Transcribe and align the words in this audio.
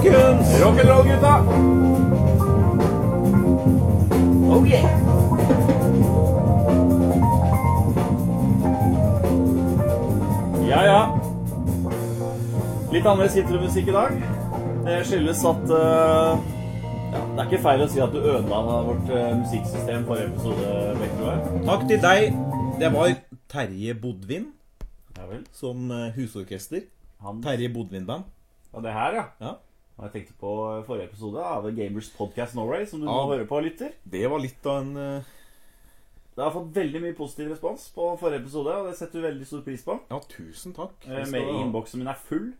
folkens! 0.00 0.48
Rock'n'roll, 0.60 1.04
gutta! 1.04 1.34
Oh 4.50 4.64
yeah! 4.66 4.88
Ja, 10.68 10.84
ja. 10.84 11.00
Litt 12.92 13.06
annerledes 13.06 13.36
hitlermusikk 13.36 13.90
i 13.90 13.94
dag. 13.94 14.16
Det 14.86 14.96
skyldes 15.06 15.42
at 15.46 15.64
uh, 15.68 16.40
ja, 17.12 17.20
Det 17.20 17.42
er 17.42 17.46
ikke 17.50 17.62
feil 17.62 17.84
å 17.84 17.88
si 17.90 18.00
at 18.02 18.14
du 18.14 18.20
ødela 18.22 18.80
vårt 18.88 19.10
uh, 19.12 19.30
musikksystem 19.42 20.06
forrige 20.08 20.30
episode. 20.32 20.74
Bekkeroar. 21.02 21.42
Takk 21.68 21.88
til 21.90 22.04
deg. 22.06 22.38
Det 22.80 22.92
var 22.94 23.12
Terje 23.50 23.94
Bodvin 24.00 24.46
Ja 25.18 25.26
vel. 25.28 25.42
som 25.52 25.90
uh, 25.92 26.08
husorkester. 26.16 26.86
Han 27.20 27.42
Terje 27.44 27.68
Bodvin-band. 27.74 28.24
Og 28.72 28.86
det 28.86 28.94
her, 28.94 29.18
ja. 29.18 29.26
Ja. 29.42 29.58
Og 30.00 30.06
jeg 30.06 30.12
tenkte 30.14 30.34
på 30.40 30.50
forrige 30.86 31.10
episode 31.10 31.42
av 31.44 31.66
Gamers 31.76 32.06
Podcast 32.16 32.54
Norway, 32.56 32.86
som 32.88 33.02
du 33.02 33.04
Ja. 33.06 33.12
nå 33.12 33.26
hører 33.28 33.44
på, 33.46 33.58
lytter. 33.60 33.92
Det 34.08 34.22
var 34.30 34.40
litt 34.40 34.64
av 34.66 34.78
en 34.80 34.96
uh... 34.96 35.22
Det 36.34 36.44
har 36.46 36.54
fått 36.54 36.70
veldig 36.72 37.02
mye 37.02 37.16
positiv 37.18 37.50
respons 37.50 37.90
på 37.92 38.06
forrige 38.16 38.40
episode, 38.40 38.72
og 38.72 38.86
det 38.88 38.96
setter 38.96 39.20
du 39.20 39.26
veldig 39.26 39.46
stor 39.46 39.60
pris 39.66 39.82
på. 39.84 39.98
Ja, 40.08 40.20
tusen 40.30 40.72
takk. 40.72 41.04
Med 41.04 41.50
Innboksen 41.52 42.00
min 42.00 42.08
er 42.08 42.16
full, 42.16 42.54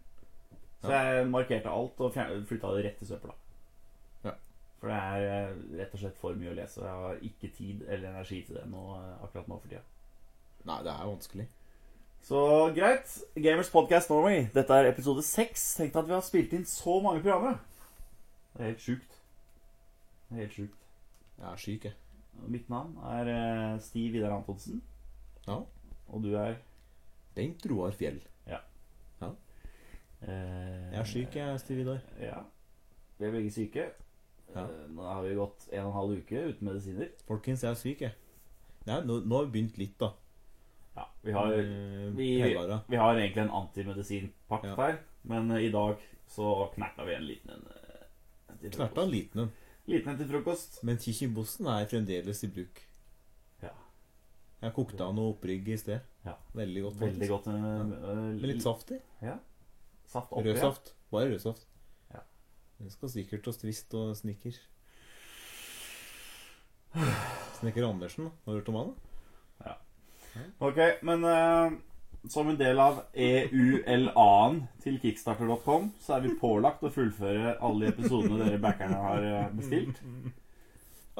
så 0.82 0.92
jeg 0.92 1.30
markerte 1.30 1.72
alt 1.72 2.02
og 2.04 2.12
flytta 2.12 2.74
det 2.76 2.84
rett 2.84 2.98
til 3.00 3.08
søpla. 3.08 3.32
Ja. 4.26 4.34
For 4.82 4.92
det 4.92 4.98
er 4.98 5.24
eh, 5.30 5.54
rett 5.80 5.94
og 5.96 6.02
slett 6.02 6.20
for 6.20 6.36
mye 6.36 6.52
å 6.52 6.58
lese. 6.58 6.82
Jeg 6.84 7.06
har 7.06 7.24
ikke 7.30 7.52
tid 7.56 7.86
eller 7.88 8.10
energi 8.10 8.42
til 8.44 8.58
det 8.60 8.66
nå, 8.68 8.84
akkurat 9.24 9.48
nå 9.48 9.56
for 9.62 9.70
tida. 9.70 9.80
Nei, 10.68 10.82
det 10.84 10.92
er 10.92 11.08
vanskelig. 11.14 11.48
Så 12.22 12.70
greit. 12.76 13.08
Gamers 13.42 13.70
Podcast 13.72 14.10
Norway. 14.10 14.44
Dette 14.54 14.74
er 14.76 14.90
episode 14.90 15.22
seks. 15.26 15.62
Tenk 15.78 15.96
at 15.96 16.06
vi 16.08 16.14
har 16.14 16.22
spilt 16.24 16.52
inn 16.56 16.66
så 16.68 16.98
mange 17.02 17.22
programmer. 17.24 17.56
Det 18.54 18.62
er 18.64 18.70
helt 18.72 18.84
sjukt. 18.84 19.16
Det 20.28 20.36
er 20.36 20.42
helt 20.44 20.56
sjukt. 20.58 20.76
Jeg 21.40 21.48
er 21.52 21.56
syk, 21.64 21.84
jeg. 21.88 21.96
Mitt 22.50 22.68
navn 22.72 22.92
er 23.10 23.28
eh, 23.32 23.78
Stiv 23.84 24.12
Vidar 24.14 24.32
Antonsen, 24.36 24.82
Ja. 25.46 25.56
og 26.08 26.22
du 26.22 26.34
er 26.36 26.54
Bengt 27.36 27.64
Roar 27.70 27.90
Fjell. 27.96 28.20
eh, 28.46 28.58
Jeg 30.92 31.00
er 31.00 31.04
syk, 31.08 31.34
jeg, 31.36 31.60
Stiv 31.60 31.76
Vidar. 31.80 31.98
Ja. 32.20 32.38
Vi 33.18 33.24
er 33.26 33.30
begge 33.34 33.50
syke. 33.50 33.86
Ja. 34.54 34.64
Eh, 34.66 34.88
Nå 34.94 35.02
har 35.02 35.22
vi 35.24 35.34
gått 35.34 35.68
en 35.72 35.84
og 35.84 35.90
en 35.90 35.96
halv 35.98 36.10
uke 36.20 36.44
uten 36.52 36.68
medisiner. 36.68 37.08
Folkens, 37.28 37.62
jeg 37.64 37.70
er 37.70 37.74
syk, 37.80 38.00
jeg. 38.00 38.12
Nei, 38.86 39.00
nå, 39.04 39.20
nå 39.24 39.36
har 39.40 39.44
vi 39.48 39.52
begynt 39.58 39.78
litt, 39.80 39.96
da. 40.00 40.12
Ja, 40.96 41.06
vi 41.22 41.32
har, 41.32 41.52
Eh, 41.52 42.10
vi, 42.16 42.28
vi 42.88 42.96
har 42.96 43.14
egentlig 43.16 43.42
en 43.42 43.50
antimedisinpakt 43.50 44.64
Ja. 44.64 44.74
her, 44.76 44.98
men 45.22 45.50
eh, 45.50 45.66
i 45.66 45.70
dag 45.70 45.96
så 46.28 46.70
knerta 46.74 47.04
vi 47.04 47.14
en 47.14 47.26
liten 47.26 47.50
en. 47.50 47.66
eh, 47.70 48.56
til 48.60 48.70
Knerta 48.70 49.02
en 49.02 49.10
liten 49.10 49.40
en. 49.46 49.52
Liten 49.86 50.08
en 50.12 50.18
til 50.18 50.28
frokost. 50.28 50.82
Men 50.84 50.98
kikibossen 50.98 51.66
er 51.66 51.86
fremdeles 51.86 52.44
i 52.44 52.48
bruk. 52.48 52.82
Ja. 53.62 53.70
Jeg 54.62 54.74
kokte 54.74 55.00
av 55.04 55.14
noe 55.14 55.32
opprigg 55.34 55.68
i 55.68 55.76
sted. 55.80 56.00
Ja. 56.24 56.34
Veldig 56.54 56.82
godt. 56.82 57.00
Veldig 57.00 57.28
godt. 57.28 57.46
eh, 57.46 57.54
ja. 57.54 58.46
Litt 58.46 58.62
saft 58.62 58.90
i. 58.90 59.00
Ja. 59.22 59.38
Saft 60.06 60.32
oppi. 60.32 60.48
Rød 60.48 60.56
ja. 60.56 60.60
saft. 60.60 60.94
Bare 61.10 61.30
rød 61.30 61.40
saft. 61.40 61.66
Ja. 62.12 62.20
Den 62.78 62.90
skal 62.90 63.08
sikkert 63.08 63.46
hos 63.46 63.56
Twist 63.62 63.94
og 63.94 64.16
Snikker. 64.16 64.58
Snekker 67.60 67.86
Andersen, 67.86 68.30
har 68.44 68.52
du 68.52 68.58
hørt 68.58 68.68
om 68.72 68.74
han? 68.80 68.94
da? 69.64 69.76
Ok, 70.60 70.78
men 71.02 71.24
eh, 71.24 71.70
som 72.28 72.48
en 72.52 72.58
del 72.60 72.78
av 72.82 73.02
EULA-en 73.14 74.60
til 74.84 74.98
kickstarter.com, 75.02 75.90
så 76.02 76.16
er 76.18 76.26
vi 76.26 76.34
pålagt 76.40 76.84
å 76.84 76.90
fullføre 76.92 77.56
alle 77.64 77.86
de 77.88 77.94
episodene 77.94 78.44
dere 78.44 78.60
backerne 78.62 79.00
har 79.00 79.24
eh, 79.30 79.48
bestilt. 79.56 80.00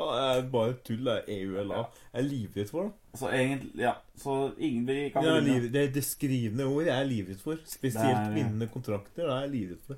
Ja, 0.00 0.04
det 0.06 0.20
er 0.38 0.44
bare 0.52 0.74
tull. 0.86 1.00
Det 1.04 1.14
er 1.18 1.32
EU-LA. 1.40 1.80
Jeg 2.14 2.20
er 2.22 2.28
livredd 2.28 2.70
for 2.70 2.86
det. 2.86 2.92
Så 3.20 3.28
egentlig, 3.34 3.72
ja 3.82 3.96
Så 4.16 4.36
ingen 4.62 4.84
vi 4.86 4.94
kan 5.12 5.24
Jeg 5.26 5.32
er 5.34 5.40
begynne. 5.42 5.56
liv, 5.60 5.72
det 5.74 5.82
er 5.82 5.90
det 5.96 6.04
skrivende 6.06 6.68
ord 6.70 6.86
jeg 6.86 6.94
er 6.94 7.08
livredd 7.10 7.42
for. 7.42 7.58
Spesielt 7.68 8.06
Det 8.06 8.30
er- 8.30 8.36
bindende 8.38 8.68
kontrakter. 8.72 9.26
Det 9.26 9.34
er 9.34 9.40
jeg 9.44 9.50
livredd 9.56 9.82
for. 9.88 9.96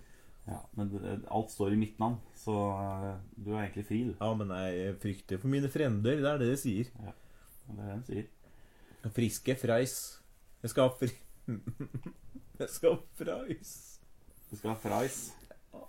Ja, 0.49 0.57
men 0.75 0.89
det, 0.91 1.21
alt 1.31 1.53
står 1.55 1.73
i 1.73 1.77
mitt 1.79 2.01
navn, 2.03 2.17
så 2.35 2.55
eh, 2.83 3.13
du 3.45 3.53
er 3.53 3.61
egentlig 3.69 3.85
fri, 3.87 4.01
du. 4.09 4.15
Ja, 4.19 4.33
men 4.35 4.49
jeg 4.59 4.97
frykter 5.05 5.39
for 5.39 5.53
mine 5.53 5.69
frender. 5.71 6.17
Det 6.19 6.31
er 6.33 6.39
det 6.41 6.49
de 6.51 6.57
sier. 6.65 6.89
Det 6.99 7.79
er 7.79 7.85
det 7.93 7.99
de 8.01 8.15
sier. 8.15 8.27
Friske 9.11 9.57
fries. 9.59 9.97
Jeg 10.63 10.71
skal 10.71 10.89
ha 10.89 10.95
fri... 10.99 11.11
Jeg 12.61 12.69
skal 12.71 12.95
ha 12.95 13.01
fries. 13.19 13.73
Du 14.51 14.57
skal 14.57 14.71
ha 14.71 14.77
fries. 14.79 15.33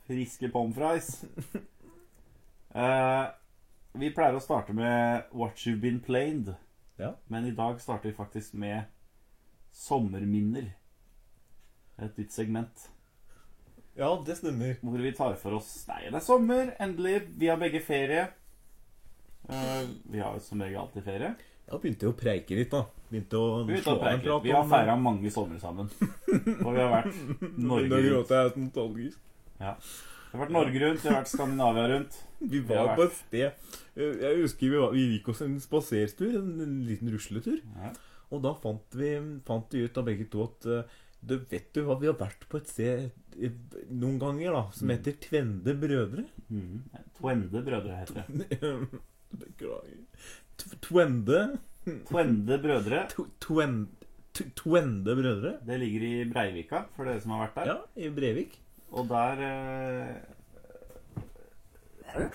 Friske 0.07 0.49
pommes 0.51 0.75
frites. 0.75 1.19
Uh, 2.73 3.29
vi 3.99 4.09
pleier 4.15 4.33
å 4.33 4.41
starte 4.41 4.73
med 4.73 5.29
What 5.35 5.61
You've 5.61 5.83
Been 5.83 5.99
Played. 6.01 6.55
Ja. 6.97 7.13
Men 7.29 7.45
i 7.45 7.53
dag 7.53 7.77
starter 7.81 8.09
vi 8.09 8.17
faktisk 8.17 8.55
med 8.57 8.89
Sommerminner. 9.73 10.71
Et 12.01 12.17
nytt 12.17 12.33
segment 12.33 12.87
Ja, 13.93 14.09
det 14.25 14.39
stemmer. 14.39 14.79
hvor 14.81 14.97
vi 14.97 15.11
tar 15.13 15.35
for 15.37 15.59
oss 15.59 15.83
Nei, 15.85 16.07
det 16.07 16.17
er 16.17 16.25
sommer, 16.25 16.71
endelig. 16.81 17.27
Vi 17.37 17.51
har 17.51 17.59
begge 17.61 17.83
ferie. 17.85 18.27
Uh, 19.45 19.85
vi 20.09 20.23
har 20.23 20.33
jo 20.33 20.41
som 20.41 20.61
regel 20.63 20.81
alltid 20.81 21.05
ferie. 21.05 21.35
Jeg 21.69 21.79
begynte 21.81 22.09
å 22.09 22.15
preike 22.19 22.55
litt, 22.57 22.71
da. 22.73 22.83
Begynte 23.09 23.39
å 23.39 23.63
Vi, 23.67 23.77
slå 23.81 23.93
av 23.95 24.07
en 24.09 24.21
prat 24.23 24.43
vi 24.43 24.51
har 24.53 24.65
feira 24.69 24.95
mange 24.99 25.29
somre 25.33 25.59
sammen. 25.61 25.87
Og 25.93 26.71
vi 26.73 26.79
har 26.81 26.89
vært 26.91 27.13
Norge 27.69 27.85
rundt. 27.87 27.93
Da 27.93 28.01
gråter 28.07 28.41
jeg 28.49 28.63
nostalgisk. 28.65 29.21
Ja. 29.61 29.75
Vi 29.79 30.37
har 30.37 30.41
vært 30.43 30.53
Norge 30.55 30.81
rundt, 30.83 31.03
vi 31.03 31.09
har 31.11 31.17
vært 31.21 31.31
Skandinavia 31.31 31.85
rundt. 31.93 32.17
Vi 32.41 32.49
Vi 32.57 32.61
var 32.67 32.95
på 32.97 33.05
et 33.05 33.13
sted 33.15 33.51
Jeg 33.95 34.39
husker 34.41 34.65
vi, 34.73 34.79
var, 34.81 34.91
vi 34.97 35.03
gikk 35.13 35.29
oss 35.31 35.43
en 35.45 35.53
spasertur, 35.63 36.33
en, 36.41 36.49
en 36.65 36.73
liten 36.89 37.11
rusletur. 37.13 37.61
Ja. 37.77 37.93
Og 38.33 38.41
da 38.43 38.51
fant 38.57 38.97
vi, 38.97 39.13
fant 39.47 39.71
vi 39.77 39.85
ut 39.85 39.97
av 40.01 40.07
begge 40.09 40.25
to 40.33 40.43
at 40.49 40.65
eh, 40.73 40.99
du 41.23 41.37
vet 41.47 41.69
du 41.77 41.83
hva, 41.87 41.95
vi 42.01 42.09
har 42.09 42.17
vært 42.19 42.47
på 42.51 42.57
et 42.59 42.67
sted 42.67 43.05
eh, 43.39 43.53
noen 43.93 44.17
ganger 44.19 44.57
da 44.57 44.63
som 44.75 44.89
Mm. 44.89 44.95
heter 44.97 45.15
Tvende 45.23 45.75
brødre. 45.79 46.25
Mm. 46.49 46.81
Tvende 47.21 47.61
brødre 47.63 48.01
heter 48.01 48.25
det. 48.27 48.73
Beklager. 49.43 50.01
Tw- 50.57 50.77
Twende 50.81 51.39
Twende 52.07 52.57
brødre. 52.63 52.99
Tw- 53.11 53.29
Twen- 53.43 53.87
Tw- 54.33 54.51
Twende 54.55 55.15
brødre? 55.19 55.57
Det 55.67 55.79
ligger 55.81 56.01
i 56.07 56.13
Breivika, 56.31 56.83
for 56.95 57.03
dere 57.09 57.21
som 57.21 57.31
har 57.35 57.47
vært 57.47 57.55
der. 57.59 57.65
Ja, 57.73 57.77
i 58.07 58.09
Breivik. 58.09 58.59
Og 58.93 59.07
der 59.09 59.41
eh, 59.41 60.15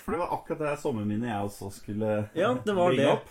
For 0.02 0.12
det 0.12 0.18
var 0.20 0.32
akkurat 0.34 0.58
det 0.64 0.74
sommerminnet 0.82 1.28
jeg 1.30 1.42
også 1.48 1.68
skulle 1.74 2.12
Ja, 2.34 2.52
det 2.64 2.74
var 2.76 2.88
bringe 2.90 3.02
det. 3.04 3.12
opp. 3.12 3.28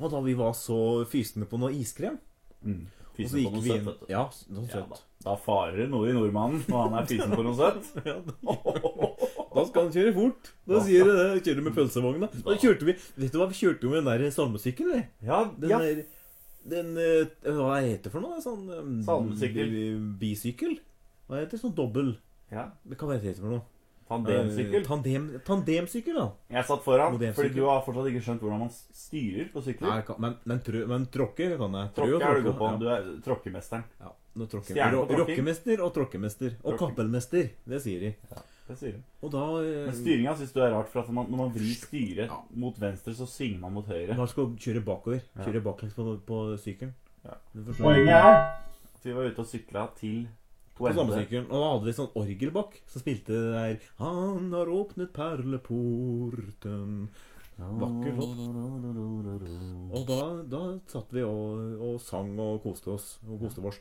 Og 0.00 0.10
da 0.14 0.20
vi 0.24 0.34
var 0.38 0.52
så 0.56 0.78
fysende 1.10 1.46
på 1.50 1.58
noe 1.60 1.72
iskrem. 1.76 2.18
Mm. 2.64 2.86
Fysen 3.16 3.44
på 3.44 3.50
noe 3.52 3.62
søtt, 3.66 3.84
vet 3.84 4.00
du. 4.00 4.06
Ja, 4.08 4.22
noe 4.54 4.64
Ja, 4.70 4.80
da. 4.80 4.96
søtt. 4.96 5.02
da 5.24 5.34
farer 5.36 5.76
det 5.82 5.88
noe 5.92 6.08
i 6.08 6.14
nordmannen 6.16 6.62
når 6.70 6.86
han 6.88 6.94
er 7.02 7.06
fysen 7.10 7.34
på 7.36 7.42
noe 7.44 7.56
søtt. 7.58 7.84
Ja, 9.52 9.60
Da 9.60 9.64
skal 9.68 9.82
han 9.86 9.92
kjøre 9.92 10.14
fort. 10.16 10.50
Da 10.68 10.80
sier 10.86 11.04
du 11.04 11.12
det. 11.16 11.42
Kjører 11.44 11.62
med 11.68 11.74
pølsevogna. 11.76 12.28
Da 12.46 12.56
kjørte 12.56 12.88
vi 12.88 12.94
Vet 13.20 13.32
du 13.32 13.38
hva 13.38 13.48
vi 13.52 13.58
kjørte 13.60 13.82
jo 13.86 13.90
med 13.92 14.04
den 14.04 14.22
der 14.24 14.30
salmesykkelen? 14.32 14.92
eller? 14.92 15.08
Ja, 15.22 15.42
Den 15.58 15.70
ja. 15.70 15.78
der 15.78 16.04
Den 16.72 16.96
eh, 16.96 17.52
Hva 17.52 17.80
heter 17.82 18.08
det 18.08 18.12
for 18.14 18.20
noe? 18.24 18.40
Sånn 18.40 18.64
um, 18.70 18.96
Salmesykkel. 19.04 19.70
bi- 19.70 20.16
Bisykkel? 20.22 20.78
Hva 21.28 21.40
heter 21.42 21.56
det? 21.56 21.60
Sånn 21.64 21.74
dobbel 21.76 22.14
ja. 22.52 22.66
Hva 22.88 23.14
heter 23.16 23.32
det 23.32 23.38
for 23.40 23.54
noe? 23.56 23.62
Tandemsykkel. 24.12 24.82
Eh, 24.82 24.84
Tandem, 24.84 25.26
tandemsykkel, 25.46 26.16
da. 26.18 26.24
Jeg 26.52 26.66
satt 26.68 26.82
foran, 26.84 27.14
fordi 27.32 27.54
du 27.54 27.62
har 27.64 27.78
fortsatt 27.86 28.10
ikke 28.10 28.20
skjønt 28.26 28.42
hvordan 28.44 28.60
man 28.66 28.72
styrer 28.74 29.46
på 29.54 29.62
sykler. 29.64 29.88
Nei, 29.88 30.02
kan, 30.04 30.18
men, 30.20 30.34
men, 30.44 30.58
trø, 30.66 30.82
men 30.90 31.06
tråkke 31.14 31.46
kan 31.56 31.78
jeg. 31.78 31.88
Og 31.88 31.94
Tråkke 31.96 32.28
er 32.28 32.36
du 32.42 32.48
god 32.50 32.58
på. 32.58 32.68
Ja. 32.68 32.76
Du 32.82 32.86
er 32.92 33.06
tråkkemesteren. 33.24 33.86
Ja. 34.02 34.12
Rockemester 35.22 35.80
og 35.84 35.94
tråkkemester. 35.96 36.52
Og 36.62 36.74
Tråkking. 36.74 36.92
kappelmester. 36.92 37.48
Det 37.68 37.80
sier 37.84 38.00
de. 38.04 38.12
Det 38.68 38.76
sier 38.78 38.92
hun. 38.94 39.04
Og 39.26 39.32
da 39.34 39.44
eh, 39.62 39.86
Men 39.88 39.96
styringa 39.96 40.34
syns 40.38 40.52
du 40.54 40.60
er 40.62 40.70
rart, 40.72 40.88
for 40.92 41.02
at 41.02 41.08
man, 41.14 41.26
når 41.30 41.40
man 41.40 41.54
vrir 41.54 41.74
styret 41.76 42.28
Ja. 42.30 42.38
mot 42.54 42.78
venstre, 42.80 43.14
så 43.18 43.26
svinger 43.26 43.58
man 43.64 43.74
mot 43.74 43.86
høyre. 43.90 44.14
Man 44.16 44.28
skal 44.30 44.52
kjøre 44.56 44.84
bakover. 44.86 45.20
Ja. 45.36 45.46
Kjøre 45.46 45.64
baklengs 45.64 45.96
på, 45.98 46.06
på 46.26 46.38
sykkelen. 46.62 46.94
Ja. 47.26 47.34
Poenget 47.78 48.14
er 48.14 48.30
at 48.30 49.04
vi 49.04 49.12
var 49.16 49.26
ute 49.30 49.42
og 49.42 49.46
sykla 49.50 49.88
til 49.98 50.28
På 50.78 50.88
samme 50.94 51.14
sykkelen. 51.18 51.50
Og 51.50 51.58
da 51.58 51.68
hadde 51.72 51.86
vi 51.90 51.92
sånn 51.98 52.14
orgel 52.18 52.50
bak 52.54 52.78
som 52.90 53.02
spilte 53.02 53.34
det 53.34 53.52
der 53.52 53.76
Han 54.00 54.48
har 54.54 54.70
åpnet 54.72 55.12
perleporten 55.14 57.08
Vakker 57.62 58.16
låt. 58.16 58.38
Og 59.92 60.06
da, 60.08 60.20
da 60.48 60.62
satt 60.90 61.12
vi 61.14 61.22
og, 61.22 61.76
og 61.78 61.98
sang 62.02 62.32
og 62.40 62.62
koste 62.64 62.94
oss. 62.94 63.18
Og 63.28 63.42
koste 63.44 63.62
oss. 63.68 63.78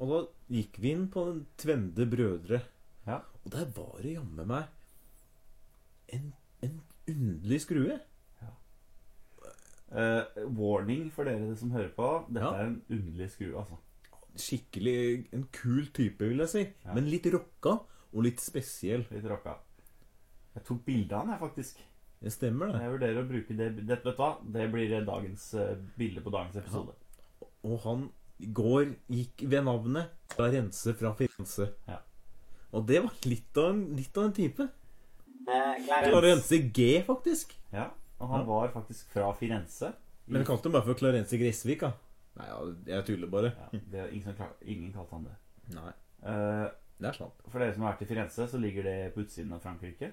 Og 0.00 0.10
da 0.10 0.20
gikk 0.56 0.78
vi 0.80 0.94
inn 0.96 1.06
på 1.12 1.26
Tvende 1.60 2.06
brødre. 2.10 2.62
Ja. 3.06 3.20
Og 3.44 3.52
der 3.52 3.64
var 3.76 3.98
det 4.02 4.12
jammen 4.16 4.46
meg 4.50 4.64
en, 6.12 6.32
en 6.62 6.80
underlig 7.08 7.60
skrue. 7.64 8.00
Eh, 9.90 10.22
warning 10.54 11.08
for 11.10 11.26
dere 11.26 11.56
som 11.58 11.72
hører 11.74 11.90
på. 11.96 12.08
Dette 12.30 12.44
Ja. 12.46 12.52
er 12.60 12.66
en 12.68 12.82
underlig 12.90 13.30
skrue, 13.32 13.56
altså. 13.58 13.78
Skikkelig 14.38 15.26
en 15.34 15.48
kul 15.52 15.86
type, 15.92 16.18
vil 16.28 16.38
jeg 16.38 16.48
si. 16.48 16.62
Ja. 16.84 16.94
Men 16.94 17.08
litt 17.10 17.26
rocka. 17.26 17.78
Og 18.12 18.22
litt 18.26 18.40
spesiell. 18.42 19.04
Litt 19.10 19.24
rocka. 19.30 19.56
Jeg 20.54 20.64
tok 20.66 20.84
bilde 20.84 21.14
av 21.14 21.20
han, 21.26 21.30
jeg, 21.34 21.40
faktisk. 21.40 21.82
Det 22.22 22.32
stemmer, 22.32 22.66
det. 22.72 22.80
Jeg 22.82 22.92
vurderer 22.92 23.22
å 23.22 23.28
bruke 23.28 23.56
det. 23.56 23.68
det 23.76 23.86
vet 23.88 24.04
du 24.04 24.12
hva? 24.18 24.30
Det 24.44 24.66
blir 24.72 24.94
dagens 25.06 25.54
eh, 25.54 25.76
bilde 25.98 26.20
på 26.20 26.30
dagens 26.34 26.56
episode. 26.56 26.94
Og 27.64 27.78
han 27.86 28.10
går 28.40 28.94
gikk 29.08 29.44
ved 29.50 29.64
navnet 29.64 30.10
Clarence 30.34 30.94
fra 30.94 31.14
Firenze. 31.14 31.70
Ja. 31.88 31.98
Og 32.72 32.86
det 32.86 33.00
var 33.02 33.12
litt 33.26 33.56
av 33.58 33.70
en, 33.72 33.80
litt 33.96 34.16
av 34.18 34.24
en 34.28 34.32
type. 34.36 34.68
Eh, 35.50 35.80
Clarence 35.86 36.58
G, 36.72 37.02
faktisk. 37.06 37.54
Ja, 37.72 37.88
og 38.20 38.28
han 38.28 38.40
Ja. 38.40 38.46
var 38.46 38.68
faktisk 38.68 39.08
fra 39.10 39.32
Firenze. 39.34 39.88
I- 40.28 40.32
Men 40.32 40.44
kalte 40.44 40.64
han 40.68 40.72
bare 40.72 40.84
for 40.84 40.94
Clarence 40.94 41.32
Gressvik, 41.36 41.80
da. 41.80 41.92
Nei, 42.36 42.46
ja, 42.46 42.60
jeg 42.96 43.06
tuller 43.06 43.26
bare. 43.26 43.52
ja, 43.56 43.78
det 43.90 44.12
ingen, 44.12 44.34
klar, 44.34 44.52
ingen 44.62 44.92
kalte 44.92 45.10
han 45.10 45.24
det. 45.24 45.36
Nei, 45.74 45.92
Eh, 46.22 46.70
det 47.00 47.08
er 47.08 47.12
sant. 47.12 47.32
for 47.48 47.58
dere 47.58 47.72
som 47.74 47.82
har 47.82 47.94
vært 47.94 48.02
i 48.02 48.14
Firenze, 48.14 48.46
så 48.48 48.60
ligger 48.60 48.82
det 48.84 49.14
på 49.14 49.20
utsiden 49.24 49.52
av 49.52 49.60
Frankrike. 49.62 50.12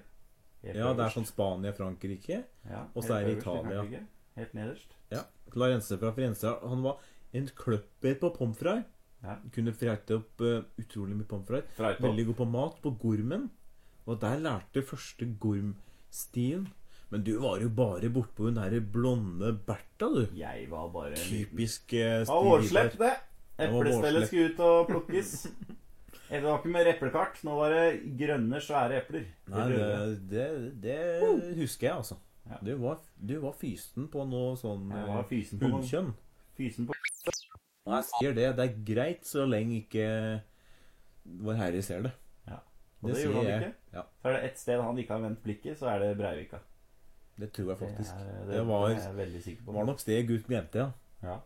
Helt 0.64 0.74
Ja, 0.76 0.92
det 0.92 1.04
er 1.06 1.10
sånn 1.20 1.26
Spania, 1.26 1.72
Frankrike. 1.72 2.44
Ja, 2.68 2.86
og 2.96 3.02
så 3.04 3.20
er 3.20 3.24
det 3.26 3.38
Italia. 3.38 3.84
Helt 4.36 4.52
nederst. 4.54 4.86
Ja, 5.12 5.22
Clarence 5.52 5.96
fra 5.98 6.10
Firenze. 6.12 6.58
Han 6.68 6.82
var 6.82 6.98
en 7.32 7.46
kløpper 7.46 8.14
på 8.18 8.30
pommes 8.36 8.56
frites. 8.58 8.84
Ja. 9.24 9.36
Kunne 9.54 9.74
freite 9.74 10.18
opp 10.20 10.42
uh, 10.44 10.60
utrolig 10.78 11.16
mye 11.18 11.28
pommes 11.28 11.48
frites. 11.48 12.02
Veldig 12.02 12.26
god 12.30 12.38
på 12.40 12.48
mat, 12.52 12.76
på 12.84 12.92
gormen. 13.02 13.48
Og 14.08 14.20
der 14.22 14.38
lærte 14.40 14.82
første 14.86 15.26
gormstien. 15.40 16.68
Men 17.08 17.24
du 17.24 17.38
var 17.40 17.62
jo 17.62 17.70
bare 17.72 18.10
bortpå 18.12 18.48
hun 18.50 18.58
derre 18.60 18.82
blonde 18.84 19.54
Bertha, 19.66 20.10
du. 20.12 20.26
Jeg 20.36 20.66
var 20.70 20.90
bare 20.92 21.16
en 21.16 21.24
Typisk 21.24 21.94
uh, 21.96 22.20
Det 22.20 22.28
var 22.28 22.52
årslepp, 22.52 22.98
det. 23.00 23.14
Eplestellet 23.58 24.28
skulle 24.28 24.52
ut 24.52 24.64
og 24.68 24.86
plukkes. 24.92 25.34
Det 26.28 26.42
var 26.44 26.58
ikke 26.58 26.68
mer 26.68 26.88
eplekart. 26.90 27.38
Nå 27.48 27.54
var 27.56 27.72
det 27.72 28.16
grønne, 28.20 28.58
svære 28.60 28.98
epler. 29.00 29.22
Nei, 29.48 29.62
det, 29.72 29.86
det, 30.28 30.48
det 30.82 31.54
husker 31.56 31.86
jeg, 31.88 31.94
altså. 31.96 32.18
Ja. 32.44 32.58
Du, 32.66 32.74
var, 32.82 32.98
du 33.16 33.38
var 33.40 33.54
fysten 33.56 34.10
på 34.12 34.24
noe 34.28 34.52
sånn 34.60 34.88
Jeg 34.92 35.08
eh, 35.08 35.24
fysen 35.30 35.60
på 35.60 35.68
noe. 35.68 35.80
hunnkjønn. 35.80 36.12
Fysen 36.58 36.88
på 36.88 36.96
Og 37.88 37.94
jeg 37.96 38.06
sier 38.10 38.34
det. 38.36 38.46
Det 38.58 38.64
er 38.68 38.78
greit 38.92 39.26
så 39.28 39.46
lenge 39.48 39.78
ikke 39.82 40.06
Vår 41.44 41.56
Herre 41.60 41.82
ser 41.84 42.04
det. 42.06 42.12
Ja. 42.48 42.58
Og 43.02 43.10
Det, 43.10 43.14
det, 43.16 43.24
gjorde 43.24 43.44
han 43.44 43.62
ikke. 43.62 43.74
Ja, 43.94 44.02
For 44.22 44.30
er 44.30 44.36
det 44.38 44.50
ett 44.50 44.58
sted 44.60 44.80
han 44.82 44.98
ikke 45.00 45.14
har 45.16 45.22
vendt 45.24 45.42
blikket, 45.44 45.78
så 45.80 45.88
er 45.92 46.02
det 46.04 46.16
Breivika. 46.18 46.60
det 47.38 47.52
tror 47.54 47.68
jeg 47.72 47.78
faktisk. 47.78 48.14
Det, 48.18 48.26
er, 48.26 48.46
Det 48.46 48.54
det, 48.56 48.66
var- 48.66 48.88
jeg. 48.90 49.58
Var 49.66 49.84
nok 49.86 50.00
stedet 50.00 50.26
Gud 50.28 50.42
glemte, 50.48 50.78
ja. 50.78 50.90
Ja. 51.22 51.36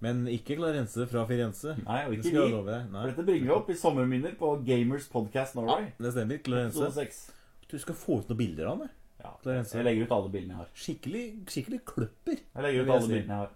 Men 0.00 0.26
ikke 0.30 0.54
Clarence 0.56 1.06
fra 1.10 1.24
Firenze. 1.26 1.74
Nei, 1.84 2.04
og 2.06 2.12
ikke 2.14 2.30
vi. 2.30 2.52
For 2.52 3.08
dette 3.10 3.24
bringer 3.26 3.46
vi 3.48 3.54
opp 3.56 3.70
i 3.70 3.74
sommerminner 3.74 4.36
på 4.38 4.52
Gamers 4.66 5.08
Podcast 5.10 5.56
Ja, 5.58 5.78
det 5.98 6.12
stemmer. 6.14 6.38
Clarence. 6.44 7.32
Du 7.68 7.78
skal 7.78 7.94
få 7.98 8.20
ut 8.20 8.28
noen 8.30 8.38
bilder 8.38 8.66
av 8.70 8.78
det. 8.84 8.90
Ja. 9.18 9.32
Clarence. 9.42 9.74
Jeg 9.76 9.84
legger 9.84 10.06
ut 10.06 10.12
alle 10.14 10.30
bildene 10.30 10.54
jeg 10.54 10.60
har. 10.62 10.68
Skikkelig, 10.74 11.24
skikkelig 11.50 11.80
kløpper. 11.84 12.38
Jeg 12.54 12.62
legger 12.62 12.80
ut 12.82 12.86
Det 12.86 12.94
alle 12.94 13.08
bildene 13.08 13.34
jeg 13.34 13.48
har. 13.48 13.50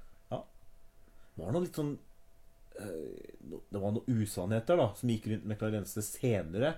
Var 1.37 1.55
noe 1.55 1.63
litt 1.65 1.79
sånn 1.79 1.95
Det 2.79 3.81
var 3.81 3.95
noen 3.95 4.23
usannheter 4.23 4.79
da 4.81 4.89
som 4.99 5.11
gikk 5.13 5.29
rundt 5.33 5.49
med 5.49 5.59
Clarence 5.61 6.03
senere. 6.07 6.75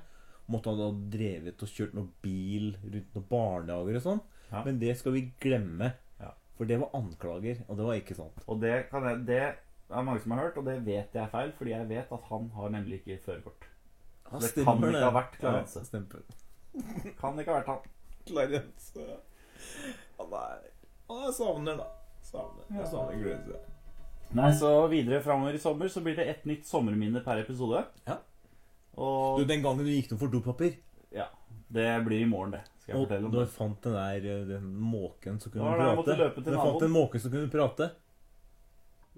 Måtte 0.50 0.73
han 0.73 0.82
ha 0.82 0.91
drevet 1.14 1.62
og 1.64 1.70
kjørt 1.70 1.94
noen 1.96 2.11
bil 2.25 2.73
rundt 2.82 3.14
noen 3.17 3.29
barnehager 3.31 4.00
og 4.00 4.05
sånn. 4.05 4.25
Ja. 4.50 4.64
Men 4.67 4.81
det 4.82 4.96
skal 5.00 5.14
vi 5.17 5.26
glemme. 5.41 5.93
Ja. 6.20 6.35
For 6.58 6.69
det 6.69 6.81
var 6.82 6.93
anklager, 6.99 7.62
og 7.69 7.79
det 7.79 7.87
var 7.88 8.00
ikke 8.00 8.17
sant. 8.19 8.43
Og 8.46 8.61
det, 8.62 8.75
kan 8.91 9.06
jeg, 9.08 9.23
det 9.29 9.41
er 9.44 10.05
mange 10.05 10.23
som 10.25 10.35
har 10.37 10.44
hørt, 10.46 10.58
og 10.61 10.69
det 10.69 10.76
vet 10.87 11.17
jeg 11.17 11.23
er 11.25 11.32
feil, 11.32 11.55
fordi 11.56 11.75
jeg 11.75 11.88
vet 11.91 12.12
at 12.19 12.29
han 12.31 12.50
har 12.58 12.75
nemlig 12.76 13.00
ikke 13.00 13.20
førerkort. 13.25 13.69
Ja, 14.25 14.41
det 14.41 14.50
stemmer 14.52 14.75
kan 14.75 14.88
ikke 14.91 15.05
ha 15.05 15.14
vært 15.14 15.38
Clarence. 15.41 15.81
Ja, 15.81 15.88
stemmer. 15.88 16.25
Kan 17.20 17.37
ikke 17.38 17.52
ha 17.52 17.58
vært 17.61 17.69
han. 17.70 17.91
Clarence 18.25 19.05
Han 20.19 20.32
er 20.41 20.62
er 21.12 21.32
savner, 21.37 21.76
da. 21.79 21.87
Savner. 22.25 22.64
Jeg 22.73 22.88
savner 22.91 23.20
Clarence. 23.20 23.74
Nei, 24.35 24.51
så 24.59 24.71
videre 24.91 25.21
framover 25.23 25.55
i 25.55 25.59
sommer 25.63 25.89
så 25.93 26.01
blir 26.03 26.17
det 26.19 26.25
ett 26.31 26.45
nytt 26.49 26.67
sommerminne 26.67 27.21
per 27.25 27.39
episode. 27.45 27.85
Ja. 28.09 28.17
Og 28.99 29.39
Du, 29.41 29.45
den 29.47 29.63
gangen 29.63 29.85
du 29.87 29.91
gikk 29.93 30.09
tom 30.11 30.19
for 30.21 30.31
dopapir 30.33 30.77
ja, 31.15 31.29
det 31.71 31.87
blir 32.07 32.21
i 32.25 32.27
morgen, 32.27 32.51
det. 32.57 32.61
Skal 32.83 32.93
jeg 32.93 32.99
Og 33.01 33.05
fortelle 33.07 33.27
om 33.29 33.33
du 33.33 33.39
det. 33.39 33.49
fant 33.55 33.83
den 33.87 33.95
der 33.95 34.27
eh, 34.33 34.41
den 34.49 34.65
måken 34.83 35.39
som 35.41 35.53
kunne 35.53 35.65
prate. 35.65 35.79
da 35.79 35.85
jeg 35.85 35.95
prate. 35.95 35.97
måtte 36.01 36.17
løpe 36.19 36.43
til 36.43 36.53
Du 36.53 36.59
fant 36.59 36.67
naboen. 36.67 36.85
en 36.89 36.95
måke 36.97 37.21
som 37.23 37.31
kunne 37.35 37.51
prate. 37.53 37.91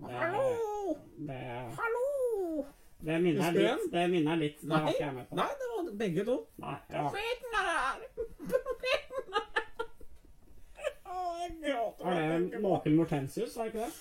Hallo! 0.02 0.96
Det, 1.30 1.40
Hallo! 1.80 2.66
det 3.08 3.16
minner 3.24 3.40
Husker 3.40 3.56
du 3.56 3.62
litt. 3.64 3.86
Det 3.96 4.04
minner 4.12 4.36
litt. 4.36 4.60
Det 4.60 4.68
var 4.74 4.90
ikke 4.92 5.04
jeg 5.06 5.14
med 5.16 5.28
på. 5.30 5.36
Nei, 5.40 5.48
det 5.62 5.70
var 5.72 5.90
begge 6.04 6.24
to. 6.28 6.36
Nei, 6.66 6.76
ja. 6.92 7.08
Var 11.98 12.14
det 12.50 12.60
måken 12.62 12.96
Mortensius, 12.96 13.56
var 13.56 13.64
det 13.64 13.72
ikke 13.74 13.86
det? 13.86 13.92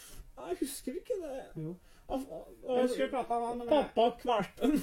Jeg 0.47 0.57
husker 0.59 0.97
ikke 1.01 1.17
det. 1.21 1.63
Jo. 1.63 1.75
Og, 2.07 2.21
Jeg 2.69 2.81
husker 2.87 3.09
pappa 3.11 3.39
var 3.41 3.53
med 3.59 3.67
Pappa 3.67 4.09
kvalte 4.21 4.61
den. 4.61 4.75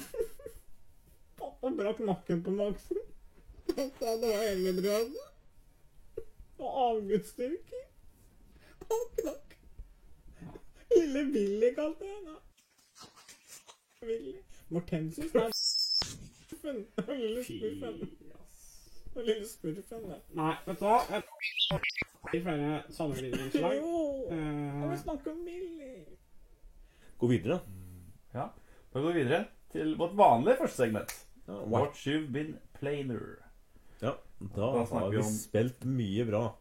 Pappa 1.39 1.69
brakk 1.77 1.99
nakken 1.99 2.43
på 2.43 2.51
Maxen. 2.57 2.97
Pappa 3.69 4.05
hadde 4.11 4.33
helgebrød. 4.41 5.15
Og 6.59 6.69
avgudsdyrking. 6.87 7.85
Han 8.91 9.05
knakk. 9.21 9.57
Lille 10.95 11.23
Willy 11.33 11.73
kalte 11.75 12.05
jeg 12.05 12.17
henne. 12.17 12.35
Willy. 14.01 14.35
Mortensius, 14.69 15.31
det 15.31 15.49
Spurfen. 15.55 16.87
Lille 17.07 17.43
smurfen. 17.43 18.17
Lille 19.15 19.47
smurfen, 19.47 20.03
det. 20.11 20.19
Nei, 20.33 20.53
vet 20.65 20.79
du 20.79 20.85
hva? 20.85 21.23
Jeg- 22.23 22.39
I 22.39 22.43
flere 22.43 22.81
sommervideoinnslag. 22.89 23.75
Jo, 23.77 23.99
Eh, 24.31 24.97
snakke 24.97 25.31
om 25.31 25.37
Millie. 25.43 26.05
Gå 27.19 27.27
videre. 27.27 27.59
Ja. 28.33 28.47
Da 28.93 28.99
går 28.99 29.13
vi 29.13 29.23
videre 29.23 29.45
til 29.71 29.95
vårt 29.97 30.15
vanlige 30.15 30.57
første 30.61 30.77
segment. 30.85 31.25
Ja, 31.47 31.53
What 31.67 31.93
you've 32.07 32.31
been 32.31 32.57
plainer. 32.79 33.37
ja, 34.01 34.11
da 34.39 34.47
Da 34.55 34.61
har 34.85 35.09
vi 35.09 35.15
vi 35.17 35.17
om- 35.17 35.23
spilt 35.23 35.85
mye 35.85 36.25
bra. 36.25 36.55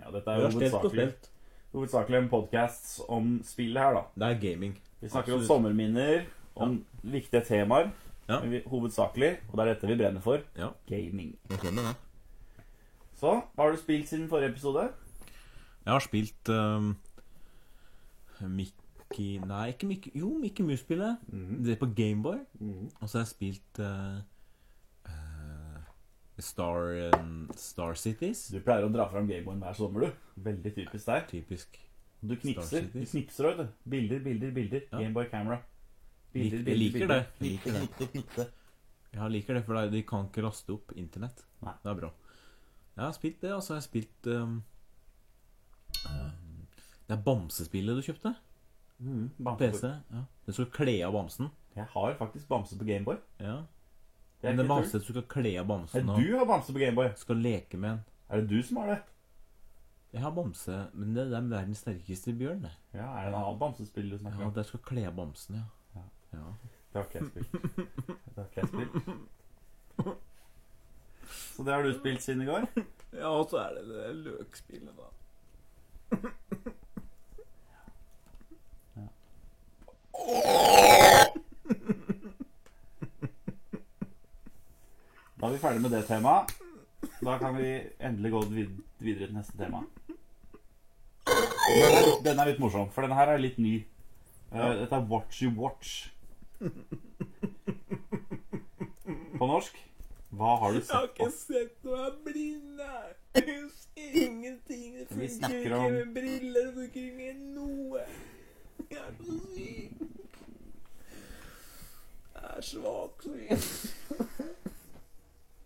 Ja, 0.00 0.10
dette 0.10 0.30
er 0.30 0.50
hovedsakelig, 0.50 1.12
hovedsakelig 1.72 2.18
en 2.18 2.28
podcast 2.28 3.00
om 3.08 3.40
spillet 3.44 3.82
her, 3.82 3.94
da. 3.94 4.02
Det 4.14 4.36
er 4.36 4.50
gaming. 4.52 4.76
Vi 5.00 5.08
snakker 5.08 5.34
om 5.34 5.42
sommerminner, 5.42 6.24
om 6.56 6.84
viktige 7.04 7.44
temaer. 7.44 7.90
Ja. 8.28 8.40
Men 8.40 8.50
vi, 8.50 8.60
hovedsakelig, 8.66 9.38
og 9.50 9.56
det 9.56 9.60
er 9.68 9.74
dette 9.74 9.86
vi 9.86 9.96
brenner 9.96 10.20
for, 10.20 10.38
Ja, 10.56 10.68
gaming. 10.86 11.36
jeg 11.50 11.58
skjønner 11.58 11.82
det. 11.88 11.96
Så, 13.18 13.30
hva 13.54 13.64
har 13.66 13.74
du 13.74 13.80
spilt 13.80 14.06
siden 14.06 14.28
forrige 14.30 14.52
episode? 14.52 14.84
Jeg 15.84 15.90
har 15.92 16.02
spilt 16.04 16.50
um, 16.54 16.92
Mickey 18.46 19.38
Nei, 19.42 19.68
ikke 19.72 19.88
Mickey 19.90 20.12
Jo, 20.14 20.30
Mickey 20.38 20.62
Mouse-spillet. 20.66 21.24
Det 21.64 21.74
er 21.74 21.80
på 21.80 21.88
Gameboy. 21.96 22.38
Og 23.00 23.08
så 23.08 23.18
har 23.18 23.24
jeg 23.24 23.30
spilt 23.32 23.80
uh, 23.82 24.20
uh, 25.08 25.80
Star, 26.38 26.92
um, 27.18 27.50
Star 27.56 27.98
Cities. 27.98 28.44
Du 28.54 28.60
pleier 28.62 28.86
å 28.86 28.92
dra 28.94 29.08
fram 29.10 29.26
Gameboyen 29.26 29.64
hver 29.66 29.74
sommer, 29.80 30.06
du. 30.06 30.42
Veldig 30.46 30.74
typisk 30.76 31.10
deg. 31.10 31.26
Typisk. 31.32 31.80
Du 32.20 32.36
knipser. 32.38 32.86
Du 32.92 33.00
knipser 33.02 33.50
òg, 33.50 33.64
du. 33.64 33.74
Bilder, 33.96 34.22
bilder, 34.22 34.54
bilder. 34.54 34.86
Ja. 34.92 35.02
Gameboy 35.02 35.26
camera. 35.32 35.58
Bilder, 36.36 36.62
Bilder, 36.62 36.70
jeg 36.70 36.78
liker 36.84 37.00
bilder. 37.00 37.26
det. 37.40 37.48
Jeg 37.48 37.50
liker 37.50 38.42
det. 38.42 38.48
Jeg 39.08 39.32
liker 39.32 39.56
det, 39.56 39.62
for 39.64 39.88
de 39.88 40.00
kan 40.04 40.26
ikke 40.28 40.42
laste 40.44 40.74
opp 40.74 40.90
internett. 41.00 41.40
Nei. 41.64 41.72
Det 41.80 41.88
er 41.88 41.94
bra. 41.96 42.10
Jeg 42.98 43.06
har 43.06 43.14
spilt 43.14 43.42
det, 43.42 43.52
og 43.54 43.62
så 43.62 43.72
har 43.72 43.78
jeg 43.78 43.86
spilt 43.86 44.26
um, 44.26 44.54
um, 46.10 46.62
Det 47.06 47.14
er 47.14 47.20
bamsespillet 47.22 47.94
du 47.94 48.02
kjøpte? 48.02 48.32
Mm. 48.98 49.28
PC? 49.60 49.84
Ja. 49.86 50.22
Du 50.46 50.52
skal 50.56 50.66
kle 50.74 50.96
av 51.06 51.14
bamsen? 51.14 51.52
Jeg 51.76 51.86
har 51.92 52.16
faktisk 52.18 52.48
bamse 52.50 52.78
på 52.78 52.88
Gameboy. 52.88 53.20
Ja. 53.38 53.60
Det 54.42 54.50
Men 54.50 54.58
det 54.58 54.64
er 54.64 54.64
ikke 54.64 54.74
bamse 54.74 54.98
du 54.98 55.06
skal 55.12 55.28
kle 55.30 55.52
av 55.60 55.70
bamsen 55.70 56.10
og 56.10 56.18
Du 56.18 56.34
har 56.34 56.44
bamse 56.50 56.74
på 56.74 56.82
Gameboy. 56.82 57.12
skal 57.16 57.36
leke 57.36 57.78
med 57.78 57.90
en. 57.92 58.02
Er 58.28 58.42
det 58.42 58.50
du 58.50 58.62
som 58.66 58.82
har 58.82 58.86
det? 58.86 58.98
Jeg 60.12 60.20
har 60.20 60.30
bamse, 60.34 60.82
men 60.94 61.14
det 61.14 61.22
er 61.22 61.40
verdens 61.40 61.78
sterkeste 61.78 62.32
bjørn, 62.34 62.62
det. 62.66 62.74
Ja, 62.94 63.06
Er 63.06 63.28
det 63.28 63.28
en 63.28 63.40
annen 63.44 63.58
bamsespill 63.58 64.10
du 64.10 64.18
snakker 64.18 64.42
om? 64.42 64.50
Ja, 64.50 64.54
det 64.58 64.66
skal 64.66 64.80
kle 64.80 65.06
av 65.06 65.14
bamsen, 65.14 65.54
ja. 65.54 65.64
Ja. 65.94 66.04
ja. 66.32 66.44
Det 66.92 66.98
har 66.98 67.04
ikke 67.04 67.18
jeg 67.18 67.30
spilt. 67.30 67.52
Det 68.26 68.36
har 68.36 68.44
ikke 68.44 68.60
jeg 68.60 68.68
spilt. 68.68 69.18
Så 71.58 71.64
det 71.66 71.74
har 71.74 71.82
du 71.82 71.90
spilt 71.98 72.22
siden 72.22 72.42
i 72.46 72.48
går? 72.52 72.68
Ja, 73.18 73.30
og 73.32 73.46
så 73.50 73.56
er 73.62 73.70
det 73.78 73.86
det 73.88 74.08
løkspillet, 74.20 74.90
da. 74.98 75.06
Da 85.38 85.46
er 85.46 85.52
vi 85.54 85.60
ferdig 85.62 85.82
med 85.84 85.92
det 85.94 86.04
temaet. 86.08 86.54
Da 87.22 87.36
kan 87.38 87.54
vi 87.58 87.68
endelig 88.02 88.30
gå 88.32 88.40
vid- 88.50 88.80
videre 88.98 89.26
til 89.28 89.34
neste 89.36 89.58
tema. 89.58 89.84
Den 91.28 91.92
er, 91.94 92.22
den 92.24 92.38
er 92.40 92.44
litt 92.48 92.60
morsom, 92.62 92.90
for 92.90 93.02
denne 93.04 93.14
her 93.18 93.28
er 93.34 93.38
litt 93.42 93.58
ny. 93.60 93.76
Eh, 94.52 94.72
Dette 94.80 94.96
er 94.96 95.06
Watch 95.10 95.42
You 95.44 95.52
Watch. 95.58 96.08
På 99.38 99.46
norsk 99.46 99.76
Hva 100.38 100.54
har 100.62 100.72
du 100.72 100.78
Jeg 100.78 100.86
har 100.92 101.06
ikke 101.08 101.30
sett 101.34 101.84
noe 101.84 101.98
av 102.06 102.18
blind, 102.24 102.80
Jeg 103.34 103.44
husker 103.48 104.18
ingenting. 104.22 104.94
Det 104.98 105.06
funker 105.08 105.56
ikke 105.58 105.74
om- 105.76 105.92
med 105.92 106.12
briller. 106.14 106.66
Det 106.66 106.74
funker 106.74 107.00
ikke 107.02 107.16
med 107.16 107.34
noe. 107.54 108.00
Jeg 108.90 108.98
er 108.98 109.12
så 109.18 109.38
syk. 109.54 109.92
Jeg 112.34 112.56
er 112.56 112.60
svak. 112.60 113.26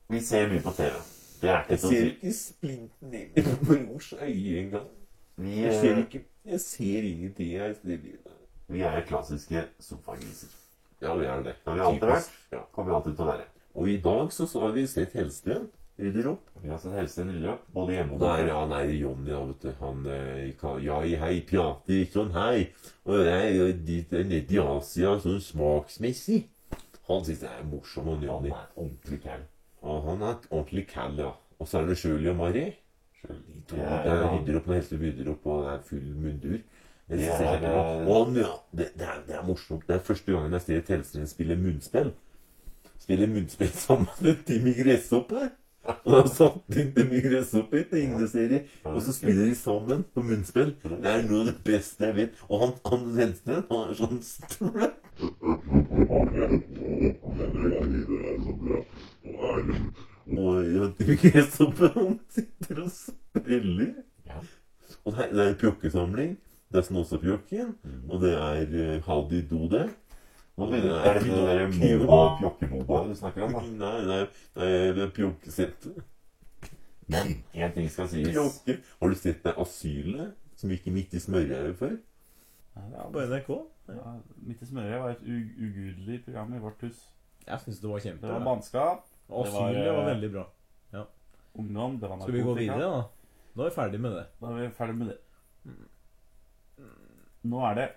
Vi 0.08 0.20
ser 0.20 0.48
mye 0.48 0.62
på 0.62 0.72
TV. 0.76 0.96
Det 1.42 1.50
er 1.50 1.62
ikke 1.62 1.70
Jeg 1.70 1.80
ser 1.80 2.04
ikke 2.10 2.32
splinten 2.38 3.14
inn 3.14 3.30
i 3.36 3.42
brors 3.64 4.12
øye 4.12 4.58
engang. 4.64 4.88
Vi, 5.36 5.62
Jeg 5.62 5.80
ser 5.80 5.92
eh, 5.92 5.98
ikke 6.06 6.24
Jeg 6.44 6.60
ser 6.60 7.02
ingenting. 7.02 7.52
Jeg 7.52 7.70
er 7.70 8.08
vi 8.68 8.80
er 8.80 9.00
klassiske 9.06 9.64
sofagriser. 9.80 10.48
Ja, 11.02 11.14
vi 11.16 11.24
er 11.26 11.42
det. 11.42 11.44
Det 11.64 11.72
har 11.72 11.74
vi 11.74 11.80
alltid 11.80 12.08
vært. 12.08 12.30
Ja. 12.52 12.60
Kommer 12.72 12.92
vi 12.92 12.96
alltid 12.96 13.16
til 13.18 13.24
å 13.24 13.32
være. 13.32 13.44
Og 13.74 13.88
i 13.88 13.96
dag 14.04 14.32
så, 14.32 14.46
så 14.46 14.60
har 14.66 14.72
vi 14.76 14.86
sett 14.86 15.14
Hellstrøm 15.16 15.68
rydder 16.02 16.26
opp. 16.32 16.48
Vi 16.62 16.68
har 16.70 16.78
sett 16.82 16.94
Helsten 16.96 17.30
rydde 17.32 17.50
opp, 17.52 17.64
både 17.74 17.94
hjemme 17.96 18.16
og 18.16 18.20
der, 18.22 18.42
ja, 18.48 18.60
nei, 18.70 18.82
Johnny 19.00 19.30
da, 19.30 19.40
vet 19.48 19.62
du. 19.64 19.70
Han 19.80 20.06
eh, 20.06 20.50
kan- 20.60 20.82
Ja, 20.82 21.00
hei, 21.00 21.40
prater 21.48 22.04
sånn 22.12 22.32
hei. 22.36 22.68
Og 23.06 23.22
jeg 23.24 23.56
er 23.60 24.18
er 24.20 24.24
nede 24.28 24.56
i 24.56 24.60
Asia 24.62 25.14
sånn 25.22 25.40
smaksmessig. 25.40 26.42
Han 27.08 27.24
syns 27.26 27.42
jeg 27.42 27.50
er 27.50 27.64
morsom, 27.68 28.08
han 28.12 28.22
Han 28.28 28.46
er 28.46 28.68
ordentlig 28.76 29.22
cal. 29.22 29.42
Og 29.82 30.04
han 30.06 30.22
er 30.22 30.36
ordentlig 30.50 30.86
cal, 30.88 31.16
ja. 31.18 31.32
Og 31.58 31.66
så 31.68 31.80
er 31.82 31.86
det 31.86 31.98
Shirley 31.98 32.30
og 32.30 32.36
Mari. 32.36 32.66
De 33.22 33.62
to 33.68 33.76
Det 33.76 33.82
ja, 33.84 33.98
er- 34.02 34.38
rydder 34.38 34.56
opp 34.56 34.66
når 34.66 34.74
Hellstrøm 34.74 35.00
rydder 35.06 35.30
opp, 35.30 35.46
og 35.46 35.64
det 35.64 35.72
er 35.72 35.82
full 35.88 36.14
mundur. 36.14 36.60
Det, 37.08 37.18
Det 37.18 37.28
er 37.28 37.42
er, 37.42 37.64
eh, 37.64 38.06
han, 38.06 38.34
ja, 38.36 38.52
det, 38.72 38.92
det, 38.96 39.06
er, 39.06 39.22
det 39.26 39.34
er 39.36 39.42
morsomt. 39.46 39.86
Det 39.86 39.94
er 39.96 39.98
første 40.06 40.32
gangen 40.32 40.52
jeg 40.52 40.60
ser 40.62 40.78
et 40.78 40.88
Hellstrøm 40.88 41.26
spille 41.26 41.56
munnspill. 41.56 42.12
Spiller 43.02 43.26
munnspill 43.26 43.68
sammen 43.68 44.06
med 44.20 44.44
Timmy 44.46 44.72
Gresshoppe. 44.78 45.48
Og 46.04 46.12
har 46.14 46.28
satt 46.30 46.76
inn 46.78 46.92
Timmy 46.94 47.18
Gresshoppe 47.24 47.80
i 47.80 47.86
tegneserie. 47.90 48.60
Og 48.86 49.00
så 49.02 49.14
spiller 49.16 49.48
de 49.48 49.56
sammen 49.58 50.04
på 50.14 50.22
munnspill. 50.22 50.76
Det 50.84 51.10
er 51.10 51.24
noe 51.26 51.40
av 51.42 51.48
det 51.50 51.56
beste 51.66 52.06
jeg 52.06 52.14
vet. 52.20 52.44
Og 52.46 52.62
han, 52.62 52.76
han 52.86 53.02
han 53.18 53.80
er 53.80 53.96
sånn 53.98 54.22
strøm. 54.22 54.94
Og 60.38 60.94
Timmy 61.00 61.18
Gresshopp 61.24 61.82
han 61.88 62.16
sitter 62.30 62.84
og 62.84 62.94
spiller. 62.94 63.92
Og 65.02 65.16
det 65.16 65.26
er, 65.26 65.34
det 65.34 65.42
er 65.42 65.50
en 65.56 65.60
pjokkesamling. 65.64 66.38
Det 66.70 66.78
er 66.78 66.86
Snåsapjokken. 66.86 67.74
Og 68.08 68.22
det 68.22 68.36
er 68.38 69.02
Haldi 69.08 69.42
Hadi 69.42 69.42
Og 70.56 70.68
det 70.72 70.84
Er 70.84 71.14
det 71.18 71.22
den 71.24 71.46
der 71.48 71.70
pjokkeboba 72.40 73.08
du 73.08 73.14
snakker 73.16 73.42
om? 73.46 73.52
da? 73.52 73.60
Nei, 73.60 74.04
nei, 74.06 74.26
nei, 74.56 74.70
det 74.96 75.02
er 75.06 75.12
pjokkesinte. 75.16 75.94
Men 77.08 77.32
én 77.54 77.72
ting 77.74 77.88
skal 77.90 78.08
sies. 78.08 78.28
Pjokke. 78.32 78.78
Har 79.00 79.08
du 79.08 79.14
sett 79.14 79.42
det 79.44 79.54
Asylet? 79.58 80.34
Som 80.56 80.70
gikk 80.70 80.86
midt 80.92 81.14
i 81.16 81.20
smørøyet 81.20 81.76
før? 81.78 81.96
Ja, 82.76 83.08
På 83.12 83.20
NRK? 83.26 83.48
ja, 83.88 84.12
Midt 84.46 84.62
i 84.62 84.66
smøret 84.66 85.00
var 85.02 85.10
et 85.10 85.24
ugudelig 85.26 86.24
program 86.24 86.54
i 86.54 86.60
vårt 86.62 86.80
hus. 86.86 87.00
Jeg 87.46 87.60
syns 87.60 87.80
det 87.80 87.90
var 87.90 87.98
Det 87.98 88.22
var 88.22 88.38
mannskap, 88.38 89.02
Asylet 89.28 89.86
var 89.88 89.96
var, 89.96 90.14
veldig 90.14 90.32
bra. 90.32 90.44
Ja. 90.92 91.04
ungdom, 91.54 91.98
det 92.00 92.08
var 92.08 92.20
Skal 92.20 92.34
vi 92.34 92.42
gå 92.42 92.54
videre, 92.54 92.78
da? 92.78 93.02
Da 93.56 93.62
er 93.62 93.68
vi 93.68 93.74
ferdig 93.74 94.00
med 94.00 94.10
det. 94.12 94.26
Da 94.40 94.46
er 94.46 94.54
vi 94.68 94.68
ferdig 94.76 94.94
med 94.96 95.06
det. 95.06 95.18
Nå 97.42 97.58
er 97.66 97.74
det 97.74 97.88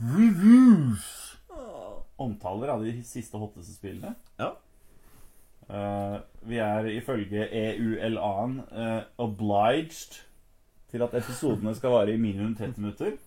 reviews. 0.00 1.37
Omtaler 2.18 2.72
av 2.74 2.82
de 2.84 2.96
siste 3.06 3.38
hotteste 3.38 3.76
spillene. 3.76 4.14
Ja. 4.40 4.52
Uh, 5.68 6.18
vi 6.48 6.56
er 6.64 6.86
ifølge 6.96 7.44
EULA-en 7.52 8.58
uh, 8.72 9.02
obliged 9.20 10.16
til 10.88 11.04
at 11.04 11.14
episodene 11.18 11.74
skal 11.76 11.92
vare 11.92 12.14
i 12.14 12.20
minimum 12.20 12.54
30 12.56 12.80
minutter. 12.80 13.18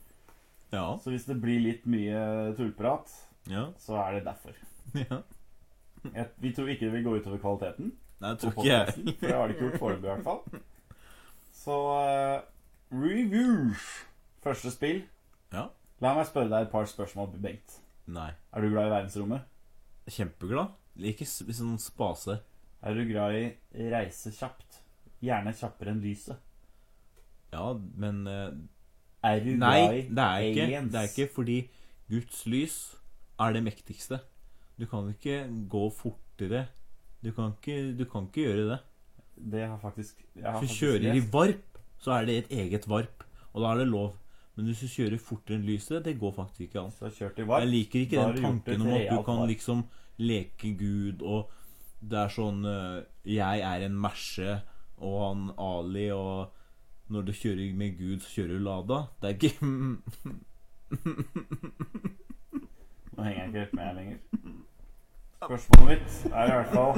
Ja. 0.74 0.88
Så 1.04 1.14
hvis 1.14 1.28
det 1.30 1.38
blir 1.44 1.62
litt 1.62 1.86
mye 1.86 2.54
tullprat, 2.58 3.12
Ja. 3.50 3.68
så 3.78 3.96
er 4.02 4.18
det 4.18 4.26
derfor. 4.26 4.58
ja. 5.06 5.22
Jeg, 6.16 6.28
vi 6.42 6.52
tror 6.58 6.68
ikke 6.74 6.86
det 6.88 6.94
vil 6.94 7.04
gå 7.06 7.16
utover 7.20 7.38
kvaliteten. 7.38 7.92
Nei, 8.22 8.30
jeg 8.34 8.40
tror 8.42 8.52
ikke 8.56 8.68
jeg. 8.70 8.94
For 9.20 9.28
det 9.28 9.36
har 9.36 9.48
det 9.48 9.56
ikke 9.56 9.68
gjort 9.68 9.80
foreløpig, 9.84 10.06
i 10.06 10.14
hvert 10.16 10.24
fall. 10.24 10.62
Så 11.62 11.78
uh, 11.78 12.42
reviews. 12.92 13.86
Første 14.42 14.72
spill. 14.74 15.04
Ja. 15.54 15.68
La 16.02 16.16
meg 16.18 16.26
spørre 16.26 16.50
deg 16.50 16.66
et 16.66 16.72
par 16.74 16.90
spørsmål, 16.90 17.30
Bengt. 17.38 17.78
Nei. 18.10 18.32
Er 18.54 18.64
du 18.64 18.72
glad 18.72 18.90
i 18.90 18.94
verdensrommet? 18.96 19.48
Kjempeglad. 20.12 20.74
Liker 21.02 21.28
sånn 21.28 21.78
spase. 21.80 22.40
Er 22.82 22.98
du 22.98 23.06
glad 23.06 23.38
i 23.38 23.90
reise 23.94 24.34
kjapt? 24.36 24.82
Gjerne 25.22 25.54
kjappere 25.54 25.94
enn 25.94 26.02
lyset. 26.04 26.40
Ja, 27.52 27.68
men 28.00 28.24
uh, 28.26 28.50
Er 29.28 29.42
du 29.44 29.52
Nei, 29.60 29.78
glad 29.78 29.96
i 29.98 30.04
det 30.10 30.26
er 30.26 30.46
ikke? 30.48 30.82
Det 30.92 31.02
er 31.02 31.10
ikke 31.12 31.34
fordi 31.36 31.58
Guds 32.12 32.46
lys 32.50 32.78
er 33.40 33.54
det 33.56 33.64
mektigste. 33.66 34.22
Du 34.80 34.88
kan 34.90 35.10
ikke 35.12 35.44
gå 35.70 35.84
fortere. 35.94 36.66
Du 37.22 37.30
kan 37.36 37.54
ikke, 37.54 37.92
du 37.98 38.06
kan 38.10 38.26
ikke 38.28 38.48
gjøre 38.48 38.66
det. 38.72 38.80
Det 39.52 39.68
har 39.68 39.78
faktisk 39.82 40.24
jeg 40.36 40.46
har 40.46 40.60
Hvis 40.60 40.72
du 40.72 40.76
faktisk 40.76 40.82
kjører 40.82 41.18
i 41.18 41.22
varp, 41.34 41.80
så 42.02 42.16
er 42.18 42.26
det 42.26 42.38
et 42.40 42.52
eget 42.64 42.88
varp. 42.90 43.24
Og 43.54 43.62
da 43.62 43.74
er 43.74 43.84
det 43.84 43.88
lov. 43.92 44.16
Men 44.56 44.68
hvis 44.68 44.82
du 44.84 44.88
kjører 44.92 45.22
fortere 45.22 45.58
enn 45.58 45.66
lyset, 45.66 46.04
det 46.06 46.20
går 46.20 46.34
faktisk 46.36 46.62
ikke 46.68 46.80
an. 46.84 46.92
Jeg 47.62 47.70
liker 47.70 48.00
ikke 48.04 48.20
den 48.20 48.42
tanken 48.44 48.82
om 48.84 48.94
at 48.94 49.10
du 49.10 49.22
kan 49.26 49.48
liksom 49.50 49.84
leke 50.22 50.74
Gud, 50.78 51.22
og 51.24 51.50
det 52.02 52.18
er 52.18 52.34
sånn 52.34 52.66
eh, 52.66 53.04
Jeg 53.30 53.62
er 53.66 53.86
en 53.86 53.98
merse, 54.02 54.58
og 55.02 55.16
han 55.24 55.42
Ali, 55.62 56.10
og 56.14 56.52
når 57.12 57.22
du 57.28 57.34
kjører 57.36 57.74
med 57.78 57.98
Gud, 57.98 58.20
så 58.24 58.30
kjører 58.36 58.58
du 58.58 58.60
Lada. 58.66 59.00
Det 59.22 59.28
er 59.30 59.36
ikke 59.38 59.54
Nå 63.12 63.24
henger 63.24 63.40
jeg 63.40 63.48
ikke 63.48 63.60
helt 63.60 63.74
med 63.74 63.96
lenger. 63.96 64.18
Spørsmålet 65.46 65.88
mitt 65.90 66.34
er 66.34 66.44
i 66.44 66.52
hvert 66.52 66.72
fall 66.74 66.94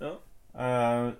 Ja. 0.00 0.12
Eh, 0.54 1.12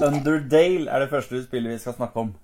Underdale 0.00 0.90
er 0.90 0.98
det 0.98 1.10
første 1.10 1.44
spillet 1.44 1.72
vi 1.72 1.78
skal 1.78 1.94
snakke 1.94 2.16
om. 2.20 2.34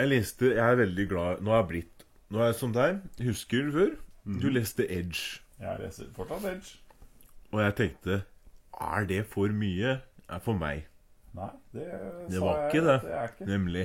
Jeg 0.00 0.08
leste 0.08 0.54
Jeg 0.54 0.64
er 0.64 0.78
veldig 0.80 1.06
glad 1.10 1.42
Nå 1.44 1.52
er 1.52 1.60
jeg 1.60 1.68
blitt 1.72 2.04
Nå 2.30 2.40
er 2.40 2.52
jeg 2.52 2.58
som 2.60 2.72
deg. 2.72 3.00
Husker 3.26 3.66
du 3.66 3.72
før? 3.74 3.94
Du 4.40 4.46
leste 4.52 4.84
Edge. 4.86 5.40
Jeg 5.58 5.80
leser 5.80 6.10
fortsatt 6.14 6.44
Edge. 6.46 6.76
Og 7.50 7.62
jeg 7.64 7.74
tenkte 7.80 8.20
Er 8.78 9.08
det 9.08 9.24
for 9.32 9.50
mye? 9.52 9.96
Er 10.30 10.44
for 10.44 10.54
meg. 10.54 10.84
Nei, 11.34 11.50
det, 11.74 11.88
Det 12.30 12.40
var 12.42 12.60
jeg 12.60 12.68
ikke 12.70 12.84
det. 12.86 12.94
Det 13.02 13.24
ikke. 13.32 13.48
Nemlig. 13.50 13.84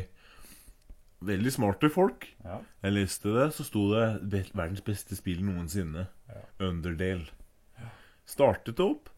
Veldig 1.26 1.54
smarte 1.56 1.90
folk. 1.90 2.28
Ja. 2.46 2.60
Jeg 2.86 2.94
leste 2.94 3.34
det, 3.34 3.48
så 3.54 3.66
sto 3.66 3.88
det 3.94 4.06
'Verdens 4.54 4.82
beste 4.86 5.18
spill 5.18 5.42
noensinne'. 5.42 6.06
Underdale. 6.60 7.26
Startet 8.26 8.78
det 8.78 8.86
opp. 8.86 9.10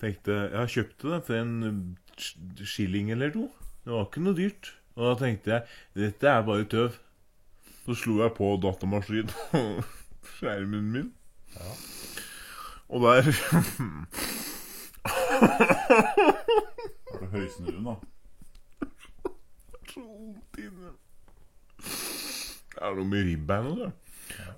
Tenkte 0.00 0.32
Jeg 0.52 0.68
kjøpte 0.68 1.12
det 1.12 1.24
for 1.28 1.34
en 1.34 1.96
skilling 2.16 3.12
eller 3.12 3.30
to. 3.30 3.50
Det 3.84 3.92
var 3.92 4.08
ikke 4.08 4.24
noe 4.24 4.36
dyrt. 4.36 4.72
Og 4.96 5.02
da 5.06 5.14
tenkte 5.24 5.50
jeg 5.54 5.62
dette 5.98 6.28
er 6.28 6.46
bare 6.46 6.68
tøv. 6.68 6.90
Så 7.82 7.96
slo 7.98 8.20
jeg 8.22 8.34
på 8.36 8.46
datamaskinen 8.62 9.32
og 9.58 9.82
skjermen 10.36 10.86
min. 10.94 11.08
Ja. 11.56 11.70
Og 12.92 12.98
der 13.06 13.22
Har 17.12 17.18
du 17.18 17.26
høysnurren, 17.32 17.84
da? 17.88 17.94
så 19.92 20.00
vondt 20.00 20.60
inne. 20.60 20.92
Det 21.82 22.80
er 22.80 22.94
noe 22.96 23.08
med 23.08 23.26
ribbeinet 23.28 23.80
der. 23.82 23.92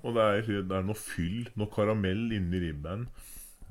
Og 0.05 0.15
det 0.15 0.25
er, 0.25 0.51
det 0.69 0.77
er 0.77 0.85
noe 0.87 0.97
fyll, 0.99 1.49
noe 1.59 1.71
karamell 1.73 2.29
inni 2.35 2.61
ribbein. 2.63 3.07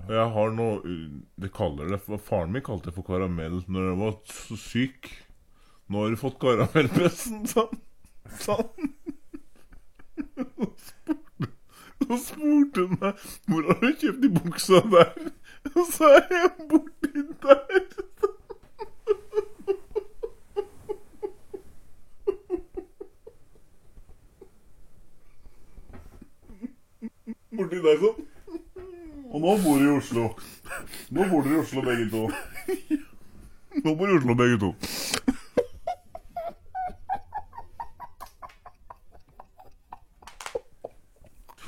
Og 0.05 0.11
jeg 0.13 0.33
har 0.35 0.51
noe 0.53 0.97
Det 1.41 1.53
kaller 1.55 1.93
det 1.93 2.01
Faren 2.27 2.51
min 2.53 2.65
kalte 2.67 2.91
det 2.91 2.97
for 2.97 3.07
karamell 3.07 3.61
når 3.71 3.87
jeg 3.89 4.01
var 4.03 4.17
så 4.29 4.59
syk. 4.61 5.11
Nå 5.89 6.03
har 6.03 6.11
du 6.11 6.17
fått 6.17 6.39
karamellpressen, 6.41 7.47
sa 7.47 7.69
han. 7.71 7.81
Sa 8.41 8.57
han. 8.57 8.91
Så 12.05 12.17
spurte 12.21 12.81
hun 12.85 12.99
meg 13.01 13.21
hvor 13.49 13.69
har 13.69 13.79
du 13.81 13.91
kjøpt 14.01 14.23
de 14.23 14.31
buksa 14.35 14.81
der. 14.93 15.13
Og 15.75 15.87
så 15.93 16.11
er 16.19 16.27
jeg 16.33 16.51
borti 16.71 17.23
der. 17.45 17.85
Borti 27.55 27.79
der 27.85 28.01
sånn. 28.03 28.19
Og 29.35 29.41
nå 29.43 29.53
bor 29.63 29.79
du 29.81 29.87
i 29.87 29.95
Oslo. 29.95 30.29
Nå 31.15 31.25
bor 31.31 31.43
dere 31.47 31.57
i 31.57 31.63
Oslo 31.63 31.83
begge 31.87 32.07
to. 32.11 32.23
Nå 33.85 33.95
bor 33.99 34.11
i 34.11 34.19
Oslo 34.19 34.35
begge 34.39 34.59
to. 34.63 34.71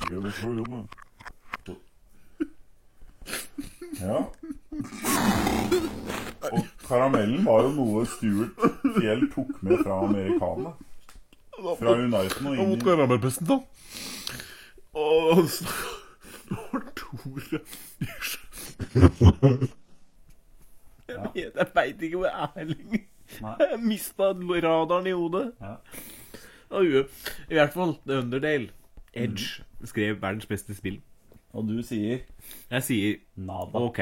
Ja, 0.07 0.21
det 0.23 0.31
får 0.31 0.53
du 0.55 0.63
med. 0.71 0.87
Ja. 3.99 4.17
Og 6.51 6.65
karamellen 6.87 7.45
var 7.45 7.65
jo 7.65 7.71
noe 7.75 8.05
Stuart 8.09 8.53
Fjell 8.97 9.27
tok 9.33 9.51
med 9.61 9.83
fra 9.83 9.99
amerikanerne. 10.05 10.73
Fra 11.57 11.93
Uniten 11.97 12.47
og 12.51 12.59
inn 12.61 12.73
i 12.75 12.79
karamellpressen, 12.81 13.47
da. 13.49 13.57
Og 14.97 15.47
Tore 16.97 17.61
Jeg 21.07 21.19
jeg 21.35 21.67
veit 21.75 22.01
ikke 22.01 22.17
hvor 22.17 22.27
jeg 22.27 22.49
er 22.55 22.71
lenger. 22.71 23.03
Jeg 23.41 23.79
mista 23.81 24.31
radaren 24.31 25.07
i 25.07 25.15
hodet. 25.17 25.53
Ja. 25.61 25.75
I 27.49 27.53
hvert 27.55 27.73
fall 27.73 27.95
The 28.05 28.19
Underdale. 28.19 28.69
Edge 29.13 29.63
skrev 29.85 30.21
verdens 30.21 30.45
beste 30.45 30.75
spill. 30.75 31.01
Og 31.53 31.67
du 31.67 31.81
sier 31.81 32.19
Jeg 32.71 32.83
sier 32.83 33.15
nada. 33.35 33.79
OK, 33.79 33.97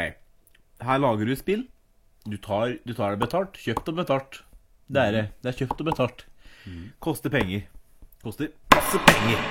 her 0.82 0.98
lager 0.98 1.26
du 1.26 1.36
spill. 1.36 1.68
Du 2.26 2.38
tar, 2.42 2.78
du 2.86 2.94
tar 2.98 3.14
det 3.16 3.22
betalt. 3.22 3.58
Kjøpt 3.62 3.92
og 3.92 4.00
betalt. 4.00 4.40
Det 4.90 5.02
er 5.02 5.12
det. 5.14 5.24
Det 5.44 5.52
er 5.52 5.60
kjøpt 5.62 5.82
og 5.84 5.90
betalt. 5.92 6.24
Koster 7.04 7.30
penger. 7.34 7.66
Koster 8.24 8.50
masse 8.74 9.02
penger. 9.06 9.44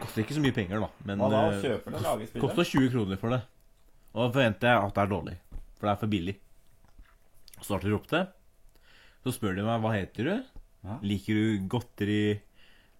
Koster 0.00 0.22
ikke 0.22 0.36
så 0.36 0.42
mye 0.44 0.54
penger, 0.56 0.80
da. 0.86 0.88
Men 1.08 1.20
Hva 1.20 1.28
da? 1.32 1.42
eh, 1.52 1.60
Kjøper 1.64 1.92
det 1.96 2.00
lager 2.04 2.40
koster 2.40 2.68
20 2.70 2.90
kroner 2.94 3.20
for 3.20 3.34
det. 3.36 3.42
Og 4.16 4.22
da 4.22 4.28
forventer 4.32 4.70
jeg 4.72 4.82
at 4.88 4.94
det 4.96 5.02
er 5.04 5.12
dårlig. 5.12 5.36
For 5.76 5.88
det 5.88 5.92
er 5.92 6.00
for 6.00 6.12
billig. 6.14 6.36
Så 7.58 7.64
starter 7.68 7.88
de 7.90 7.96
opp 7.98 8.08
det. 8.12 8.22
Så 9.26 9.34
spør 9.36 9.56
de 9.58 9.64
meg 9.66 9.82
hva 9.84 9.92
heter 9.96 10.30
du. 10.30 10.34
Hæ? 10.86 10.96
Liker 11.04 11.40
du 11.40 11.66
godteri? 11.76 12.20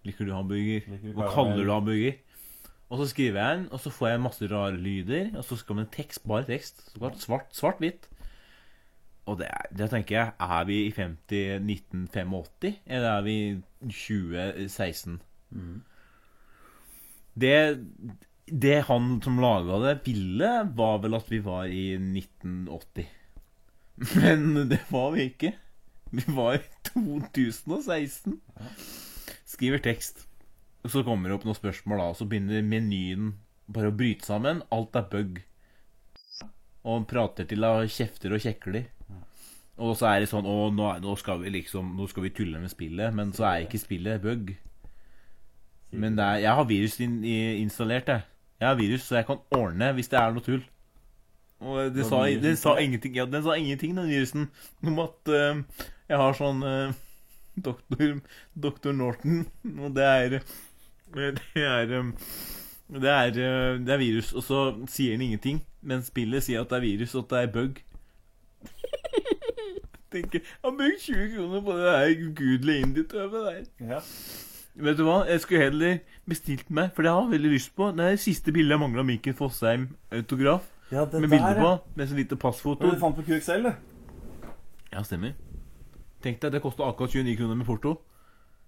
Liker 0.05 0.27
du 0.29 0.33
hamburger? 0.35 0.85
Liker 0.91 1.07
du 1.13 1.17
Hva 1.17 1.31
kaller 1.33 1.63
du 1.65 1.71
hamburger? 1.73 2.17
Og 2.87 3.01
så 3.01 3.07
skriver 3.09 3.41
jeg 3.41 3.57
den, 3.57 3.65
og 3.75 3.81
så 3.83 3.91
får 3.91 4.09
jeg 4.13 4.21
masse 4.23 4.47
rare 4.51 4.77
lyder. 4.77 5.33
Og 5.37 5.43
så 5.49 5.57
skal 5.59 5.75
man 5.81 5.89
tekst, 5.91 6.21
bare 6.29 6.45
tekst. 6.47 6.85
Så 6.93 7.01
klart, 7.01 7.17
svart, 7.23 7.49
svart-hvitt. 7.57 8.05
Og 9.27 9.39
det, 9.41 9.49
det 9.75 9.89
tenker 9.91 10.15
jeg 10.15 10.33
Er 10.39 10.67
vi 10.69 10.77
i 10.85 10.91
50 10.95 11.59
1985, 11.59 12.77
eller 12.85 13.09
er 13.11 13.25
vi 13.25 13.35
i 13.35 13.57
2016? 13.91 15.19
Det, 17.37 17.57
det 18.47 18.77
han 18.87 19.09
som 19.21 19.41
laga 19.43 19.81
det, 19.83 19.95
ville, 20.07 20.51
var 20.79 21.01
vel 21.03 21.17
at 21.19 21.29
vi 21.31 21.41
var 21.45 21.67
i 21.69 21.91
1980. 21.99 23.11
Men 24.15 24.69
det 24.71 24.81
var 24.89 25.11
vi 25.13 25.27
ikke. 25.31 25.53
Vi 26.09 26.23
var 26.31 26.57
i 26.57 26.63
2016. 26.93 28.39
Skriver 29.45 29.83
tekst. 29.83 30.23
Og 30.85 30.93
så 30.93 31.03
kommer 31.03 31.29
det 31.29 31.37
opp 31.37 31.45
noen 31.47 31.57
spørsmål, 31.57 31.99
da, 31.99 32.09
og 32.13 32.17
så 32.19 32.27
begynner 32.29 32.63
menyen 32.63 33.33
bare 33.67 33.91
å 33.91 33.95
bryte 33.95 34.25
sammen. 34.27 34.63
Alt 34.71 34.95
er 34.95 35.09
bug. 35.11 35.41
Og 36.87 36.93
han 36.93 37.07
prater 37.09 37.47
til 37.49 37.65
deg 37.65 37.83
og 37.83 37.91
kjefter 37.91 38.35
og 38.35 38.43
kjekler. 38.43 38.87
Og 39.77 39.97
så 39.97 40.07
er 40.09 40.23
det 40.23 40.29
sånn 40.31 40.47
Å, 40.49 40.55
nå, 40.73 40.87
nå 41.03 41.15
skal 41.21 41.43
vi 41.43 41.51
liksom 41.53 41.91
Nå 41.99 42.07
skal 42.09 42.25
vi 42.25 42.33
tulle 42.33 42.61
med 42.61 42.71
spillet, 42.73 43.13
men 43.13 43.33
så 43.35 43.45
er 43.49 43.67
ikke 43.67 43.81
spillet 43.81 44.23
bug. 44.23 44.55
Men 45.91 46.17
er, 46.19 46.41
jeg 46.43 46.57
har 46.57 46.67
virus 46.67 46.97
installert, 46.99 48.09
jeg. 48.09 48.25
Jeg 48.57 48.67
har 48.67 48.79
virus, 48.79 49.05
så 49.05 49.19
jeg 49.19 49.27
kan 49.27 49.43
ordne 49.53 49.91
hvis 49.95 50.09
det 50.11 50.19
er 50.19 50.33
noe 50.33 50.43
tull. 50.43 50.63
Og 51.61 51.93
det 51.93 52.05
sa, 52.05 52.23
det 52.41 52.57
sa 52.59 52.75
ingenting, 52.81 53.15
ja, 53.17 53.25
den 53.29 53.45
sa 53.45 53.55
ingenting, 53.57 53.95
den 53.97 54.09
virusen, 54.09 54.49
om 54.85 54.99
at 55.01 55.31
uh, 55.31 55.61
jeg 56.09 56.19
har 56.21 56.35
sånn 56.37 56.59
uh, 56.65 56.97
doktor, 57.69 58.19
doktor 58.67 58.93
Norton, 58.97 59.45
og 59.77 59.95
det 59.97 60.05
er 60.05 60.37
Det 61.15 61.31
er 61.55 61.93
um, 61.97 62.11
det 62.87 63.09
er, 63.09 63.27
eh, 63.27 63.79
det 63.83 63.93
er 63.93 63.97
virus, 63.97 64.33
og 64.33 64.43
så 64.43 64.59
sier 64.87 65.11
den 65.11 65.21
ingenting. 65.21 65.59
Men 65.81 66.03
spillet 66.03 66.43
sier 66.43 66.63
at 66.63 66.69
det 66.71 66.77
er 66.77 66.85
virus, 66.85 67.15
og 67.15 67.25
at 67.25 67.33
det 67.33 67.41
er 67.41 67.51
bug. 67.51 67.81
Tenker, 70.11 70.39
Jeg 70.39 70.63
har 70.63 70.71
brukt 70.71 71.01
20 71.03 71.31
kroner 71.35 71.63
på 71.65 71.77
det 71.77 71.87
der 71.87 72.27
ugudelige 72.27 72.83
indie-tøvet 72.85 73.47
der. 73.47 73.63
Ja. 73.93 73.99
Vet 74.77 74.97
du 74.99 75.03
hva, 75.07 75.17
jeg 75.25 75.41
skulle 75.41 75.63
heller 75.63 75.97
bestilt 76.29 76.69
meg, 76.69 76.91
for 76.95 77.03
det 77.03 77.11
har 77.11 77.23
jeg 77.25 77.31
veldig 77.31 77.51
lyst 77.51 77.73
på. 77.75 77.89
Det 77.97 78.05
er 78.05 78.15
det 78.15 78.21
siste 78.21 78.53
bildet 78.53 78.75
jeg 78.75 78.81
mangla 78.83 79.03
Mikkel 79.03 79.33
Fossheim 79.35 79.87
autograf. 80.13 80.67
ja, 80.91 81.05
det 81.05 81.21
Med 81.21 81.29
bilde 81.33 81.55
på, 81.57 81.71
med 81.95 82.07
så 82.07 82.15
lite 82.15 82.37
passfoto. 82.39 82.91
Du 82.91 82.99
fant 82.99 83.15
på 83.17 83.25
QXL, 83.25 83.63
det. 83.67 83.75
Ja, 84.93 85.03
stemmer. 85.03 85.33
Tenk 86.23 86.39
deg, 86.41 86.53
det 86.53 86.61
kosta 86.61 86.85
akkurat 86.87 87.11
29 87.13 87.35
kroner 87.37 87.55
med 87.55 87.65
porto. 87.65 87.97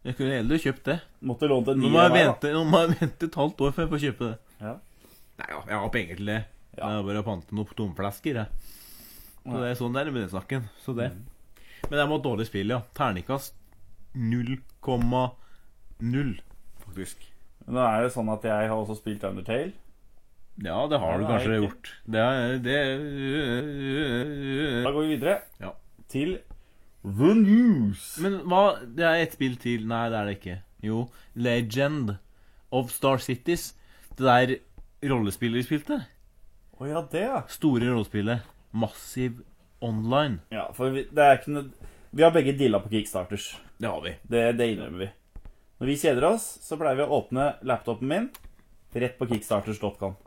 Jeg 0.03 0.15
kunne 0.15 0.33
heller 0.33 0.57
kjøpt 0.57 0.85
det. 0.87 0.97
Måtte 1.21 1.47
lånt 1.51 1.67
en 1.67 1.79
Nå 1.79 1.89
må 1.91 2.01
jeg 2.01 2.11
av 2.11 2.17
vente, 2.17 2.51
jeg 2.51 3.09
et 3.27 3.35
halvt 3.35 3.61
år 3.61 3.71
før 3.75 3.83
jeg 3.85 3.91
får 3.93 4.03
kjøpe 4.05 4.27
det. 4.29 4.37
Ja. 4.59 4.73
Nei, 5.39 5.47
ja, 5.49 5.61
jeg 5.69 5.79
har 5.83 5.89
penger 5.93 6.19
til 6.19 6.31
det. 6.33 6.41
Ja. 6.77 6.83
Det 6.83 6.91
er 6.97 7.07
bare 7.09 7.21
å 7.21 7.25
pante 7.27 7.55
noen 7.55 7.73
tomflasker, 7.77 8.39
jeg. 8.41 8.77
Så 9.45 9.55
det 9.61 9.69
er 9.71 9.75
sånn 9.79 9.93
det 9.95 10.01
er 10.01 10.11
med 10.11 10.21
den 10.25 10.33
snakken. 10.33 10.61
Så 10.83 10.89
det. 10.97 11.09
Mm. 11.13 11.21
Men 11.89 11.95
det 11.97 12.05
var 12.09 12.17
et 12.19 12.25
dårlig 12.27 12.45
spill, 12.49 12.69
ja. 12.75 12.81
Terningkast 12.97 13.53
0,0, 14.19 16.39
faktisk. 16.85 17.17
Men 17.65 17.73
Nå 17.77 17.81
er 17.85 17.99
det 18.05 18.13
sånn 18.15 18.31
at 18.33 18.43
jeg 18.49 18.63
har 18.71 18.77
også 18.77 18.95
spilt 18.99 19.23
Undertale. 19.27 19.71
Ja, 20.59 20.79
det 20.91 20.97
har 20.99 21.11
du 21.17 21.21
det 21.23 21.29
kanskje 21.31 21.59
gjort. 21.61 21.85
Det 22.09 22.19
er 22.19 22.57
det 22.65 22.79
Da 24.83 24.89
går 24.91 25.01
vi 25.05 25.13
videre 25.15 25.35
Ja. 25.61 25.71
til 26.11 26.29
The 27.05 27.33
News. 27.33 28.17
Men 28.19 28.41
hva 28.43 28.75
Det 28.83 29.05
er 29.05 29.21
ett 29.23 29.33
spill 29.37 29.55
til. 29.55 29.87
Nei, 29.87 30.09
det 30.09 30.17
er 30.19 30.25
det 30.25 30.37
ikke. 30.41 30.61
Jo, 30.83 31.09
Legend 31.35 32.17
of 32.71 32.91
Star 32.91 33.17
Cities. 33.17 33.73
Det 34.17 34.25
der 34.25 34.55
rollespillet 35.09 35.63
vi 35.63 35.65
spilte. 35.77 36.05
Å 36.79 36.85
ja, 36.87 37.01
det, 37.11 37.21
ja. 37.21 37.41
Store 37.47 37.85
rollespillet. 37.87 38.41
Massive 38.71 39.45
Online. 39.81 40.39
Ja, 40.53 40.67
for 40.75 40.91
vi, 40.93 41.05
det 41.11 41.23
er 41.23 41.39
ikke 41.39 41.53
noe 41.55 41.89
Vi 42.11 42.25
har 42.25 42.33
begge 42.35 42.55
deala 42.57 42.81
på 42.83 42.91
Kickstarters. 42.91 43.53
Det 43.79 43.87
har 43.87 44.01
vi. 44.03 44.15
Det, 44.27 44.43
det 44.59 44.67
innrømmer 44.73 45.05
vi. 45.05 45.09
Når 45.79 45.87
vi 45.87 45.97
kjeder 46.01 46.25
oss, 46.33 46.47
så 46.65 46.75
pleier 46.79 46.97
vi 46.99 47.05
å 47.05 47.19
åpne 47.21 47.53
laptopen 47.63 48.09
min 48.09 48.29
rett 48.99 49.15
på 49.19 49.27
kickstarters.com. 49.29 50.17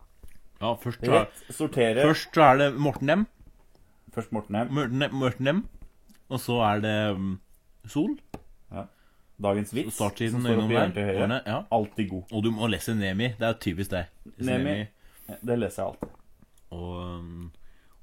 Ja, 0.62 0.76
først 0.78 1.02
Rett, 1.10 1.40
sortere 1.50 2.04
først 2.06 2.36
så 2.36 2.44
er 2.46 2.60
det 2.60 2.68
Morten 2.78 3.10
M. 3.10 3.24
Først 4.14 4.30
Morten 4.32 4.60
M. 4.60 4.70
Morten, 4.70 5.04
Morten 5.18 5.50
M. 5.50 5.64
Og 6.32 6.40
så 6.40 6.60
er 6.64 6.84
det 6.84 6.96
um, 7.16 7.34
Sol. 7.90 8.14
Dagens 9.42 9.72
vits. 9.74 9.96
står 9.96 10.22
innom 10.22 10.70
der. 10.70 10.92
høyre. 10.94 11.40
Ja. 11.46 11.62
Alltid 11.72 12.08
god. 12.08 12.22
Og 12.30 12.44
du 12.44 12.50
må 12.54 12.68
lese 12.70 12.94
Nemi. 12.94 13.32
Det 13.38 13.48
er 13.48 13.58
typisk 13.58 13.90
det. 13.90 14.04
Nemi. 14.38 14.76
Nemi. 15.26 15.38
Det 15.42 15.56
leser 15.58 15.82
jeg 15.82 15.88
alltid. 15.90 16.12
Og, 16.70 16.92
um, 17.18 17.50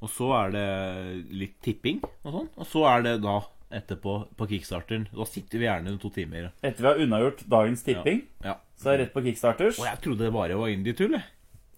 og 0.01 0.09
så 0.13 0.27
er 0.45 0.51
det 0.55 0.65
litt 1.35 1.57
tipping 1.65 1.99
og 2.03 2.31
sånn. 2.33 2.49
Og 2.57 2.67
så 2.69 2.83
er 2.93 3.01
det 3.07 3.15
da 3.23 3.38
etterpå 3.79 4.13
på 4.39 4.47
kickstarteren. 4.49 5.07
Da 5.13 5.25
sitter 5.29 5.59
vi 5.62 5.67
gjerne 5.67 5.93
to 6.01 6.09
timer. 6.15 6.51
Etter 6.65 6.81
vi 6.81 6.88
har 6.89 7.01
unnagjort 7.03 7.43
dagens 7.51 7.83
tipping, 7.85 8.23
Ja. 8.43 8.55
så 8.79 8.89
er 8.93 8.97
det 8.97 9.03
rett 9.07 9.13
på 9.13 9.21
Kickstarters. 9.27 9.77
Og 9.79 9.85
jeg 9.85 9.99
trodde 10.01 10.23
det 10.25 10.33
bare 10.33 10.57
var 10.57 10.71
indie-tull, 10.73 11.12
jeg. 11.19 11.23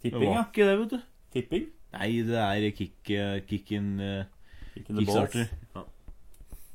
Det 0.02 0.12
Tipping, 0.12 0.30
var 0.30 0.38
ja. 0.38 0.46
ikke 0.48 0.68
det, 0.70 0.78
vet 0.80 0.94
du. 0.94 1.02
Tipping. 1.36 1.66
Nei, 1.92 2.08
det 2.24 2.38
er 2.40 2.70
kick, 2.78 2.96
uh, 3.12 3.40
kicken 3.50 3.90
uh, 4.00 4.24
Kick 4.74 4.88
balls. 4.88 5.02
kickstarter. 5.04 5.50
Ja. 5.76 5.84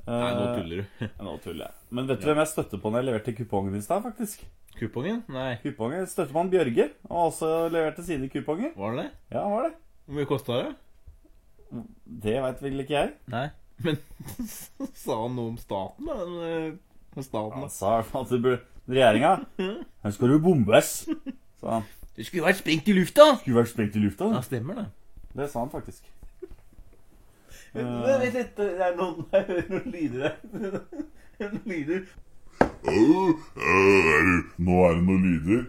Nei, 0.06 0.28
nå 0.36 0.42
Eh, 0.46 0.60
tuller 0.60 0.76
du. 0.84 1.06
Nå 1.26 1.32
tuller 1.42 1.64
jeg. 1.66 1.74
Men 1.96 2.06
vet 2.06 2.20
du 2.20 2.26
hvem 2.28 2.38
jeg 2.44 2.50
støtter 2.52 2.78
på 2.82 2.90
når 2.92 3.00
jeg 3.00 3.06
leverte 3.08 3.32
kupongen 3.40 3.74
i 3.74 3.80
stad, 3.82 4.04
faktisk? 4.04 4.44
Kupongen? 4.76 5.22
Nei, 5.32 5.56
Kupongen 5.64 6.04
Støttemann 6.06 6.50
Bjørge 6.52 6.90
har 7.08 7.22
også 7.30 7.48
leverte 7.72 8.04
sine 8.04 8.28
kuponger. 8.28 8.74
var 8.76 8.92
det 8.94 9.06
det? 9.06 9.10
Ja, 9.32 9.46
var 9.48 9.70
det. 9.70 9.72
Hvor 10.04 10.18
mye 10.20 10.28
kosta 10.28 10.58
det? 10.60 10.74
Det 12.06 12.36
veit 12.42 12.62
vel 12.64 12.80
ikke 12.84 12.94
jeg. 12.96 13.12
Nei. 13.32 13.46
Men 13.84 13.98
sa 15.04 15.16
han 15.22 15.34
noe 15.36 15.50
om 15.52 15.58
staten, 15.60 16.06
da? 16.08 16.16
Den, 16.22 16.36
eh, 16.46 17.22
Staten, 17.24 17.52
Han 17.56 17.62
da? 17.64 17.68
sa 17.72 17.90
i 17.94 18.00
hvert 18.02 18.10
fall 18.12 18.24
at 18.26 18.32
det 18.34 18.42
burde 18.44 18.60
Regjeringa 18.86 19.30
Her 20.04 20.12
skal 20.14 20.28
du 20.30 20.38
bombes, 20.44 20.90
sa 21.60 21.70
han. 21.78 21.86
Det 22.16 22.26
skulle 22.28 22.44
vært 22.46 22.60
sprengt 22.60 22.86
i 22.88 22.94
lufta! 22.96 23.24
Skulle 23.40 23.56
vært 23.58 23.72
sprengt 23.72 23.96
i 23.96 24.02
lufta. 24.04 24.28
Ja, 24.32 24.40
stemmer 24.44 24.74
det. 24.78 24.84
Det 25.36 25.48
sa 25.52 25.64
han 25.64 25.72
faktisk. 25.72 26.06
Men 27.76 27.90
vent 28.06 28.34
litt, 28.36 28.52
det 28.56 28.68
er 28.80 28.94
noen, 28.96 29.26
jeg 29.34 29.42
hører 29.50 29.66
noen 29.74 29.90
lyder 29.92 30.18
der. 30.22 30.36
Noen 31.42 31.66
lyder. 31.68 32.06
Nå 34.56 34.76
er 34.86 34.94
det 34.96 35.04
noen 35.04 35.24
lyder. 35.26 35.66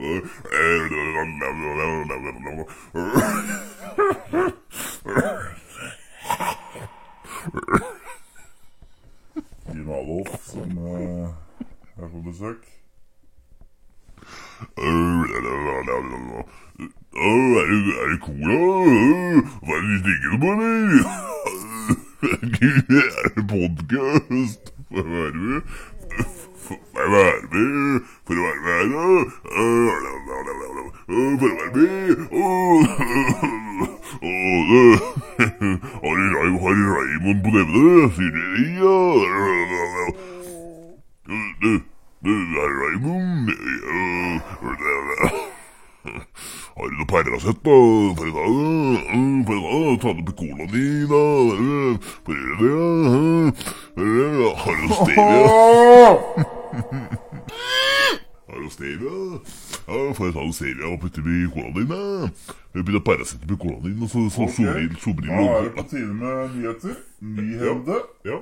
Tina 0.00 0.16
Adolf 9.92 10.30
som 10.46 10.78
eh, 10.86 11.28
er 12.00 12.08
på 12.08 12.20
besøk. 12.24 12.62
Er 14.78 15.26
det, 15.28 15.52
er 18.00 18.08
det 18.08 18.20
cola? 18.24 18.56
Hva 19.60 19.76
er 19.76 19.80
det 19.84 19.90
de 19.92 20.00
drikker 20.08 20.34
på, 20.40 20.48
eller? 20.56 21.04
Er 23.00 23.28
det 23.36 23.44
podkast? 23.48 24.64
Får 24.88 24.96
jeg 24.96 25.08
være 25.12 25.62
med? 26.70 26.78
Får 26.90 27.00
jeg 27.00 27.10
være 27.14 27.40
med? 27.52 28.00
For 28.26 28.34
å 28.34 28.42
være 28.46 28.60
med, 28.64 28.84
da? 28.94 29.06
For 31.06 31.18
å 31.18 31.54
være 31.60 31.74
med? 31.74 33.10
Har 36.02 36.16
Rai- 36.34 36.60
har 36.62 36.74
Raymond 36.94 37.40
på 37.44 37.50
nevene? 37.54 38.10
Sier 38.14 38.30
de 38.34 38.40
ja? 38.80 38.96
Du, 41.60 41.70
du, 42.24 42.32
er 42.64 42.70
Raymond? 42.80 43.46
Har 46.76 46.86
du 46.88 46.94
noe 46.96 47.06
Paracet, 47.10 47.58
da? 47.64 47.76
For 48.16 48.28
da, 48.36 48.44
for 49.46 49.58
da, 49.64 49.78
ta 50.02 50.08
det 50.16 50.24
på 50.26 50.32
colaen 50.40 50.70
din, 50.72 51.04
da. 51.10 51.24
For 52.24 52.34
å 52.34 52.38
gjøre 52.62 53.50
det. 53.96 54.08
Har 54.62 54.74
du 54.80 54.86
stevia? 55.00 56.56
Har 58.50 58.58
du 58.62 58.70
stevia? 58.70 59.10
Ja, 59.86 59.98
får 60.14 60.26
jeg 60.26 60.34
ta 60.34 60.42
noe 60.44 60.54
stevia 60.56 60.88
og 60.90 61.00
putte 61.02 61.22
i 61.22 61.42
colaen 61.54 61.74
din, 61.76 61.90
da? 61.90 61.98
Jeg 62.74 62.84
begynner 62.86 63.04
Paracet 63.06 63.44
på 63.46 63.56
colaen 63.62 63.84
din, 63.86 64.02
og 64.02 64.10
så, 64.10 64.24
så 64.34 64.46
sobril, 64.56 64.96
sobril. 65.02 65.30
Da 65.30 65.44
er 65.58 65.66
det 65.68 65.74
på 65.76 65.84
tide 65.90 66.14
med 66.14 66.56
nyheter. 66.56 66.96
Nyhende. 67.20 67.98
Ja. 68.26 68.40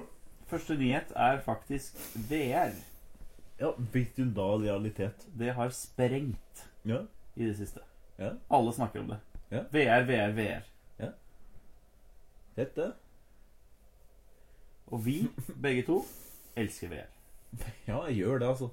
Første 0.49 0.77
nyhet 0.81 1.13
er 1.17 1.41
faktisk 1.45 1.99
VR. 2.31 2.73
Ja, 3.61 3.73
Blitt 3.93 4.17
en 4.23 4.33
da 4.37 4.49
realitet. 4.63 5.27
Det 5.39 5.53
har 5.57 5.69
sprengt 5.77 6.65
Ja. 6.89 7.03
i 7.37 7.45
det 7.45 7.57
siste. 7.59 7.81
Ja. 8.19 8.31
Alle 8.51 8.73
snakker 8.73 9.01
om 9.05 9.13
det. 9.13 9.19
Ja. 9.53 9.65
VR, 9.73 10.05
VR, 10.09 10.33
VR. 10.37 10.65
Dette 12.59 12.89
Og 14.91 15.05
vi, 15.05 15.29
begge 15.63 15.83
to, 15.87 16.01
elsker 16.57 16.89
VR. 16.89 17.07
Ja, 17.89 18.07
jeg 18.07 18.17
gjør 18.17 18.39
det, 18.39 18.49
altså. 18.49 18.69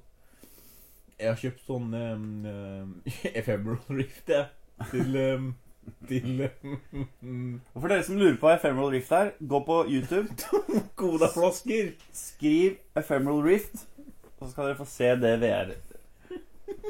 Jeg 1.19 1.29
har 1.29 1.37
kjøpt 1.39 1.61
sånn 1.63 1.93
um, 1.95 2.45
um, 2.49 2.89
Ephemeral 3.39 3.79
Rift, 4.01 4.29
jeg. 4.29 4.45
Til 4.91 5.15
um, 5.15 5.55
Til 6.09 6.49
um, 6.65 7.61
Og 7.73 7.81
for 7.81 7.87
dere 7.87 8.03
som 8.03 8.19
lurer 8.19 8.37
på 8.41 8.47
hva 8.49 8.55
Ephemeral 8.57 8.91
Rift 8.97 9.11
er, 9.15 9.27
gå 9.39 9.57
på 9.67 9.75
YouTube, 9.87 10.29
Kodaflasker. 10.99 11.85
skriv 12.15 12.69
Ephemeral 12.97 13.41
Rift, 13.45 13.77
og 14.35 14.43
så 14.47 14.51
skal 14.51 14.65
dere 14.69 14.79
få 14.81 14.87
se 14.89 15.09
det 15.23 15.35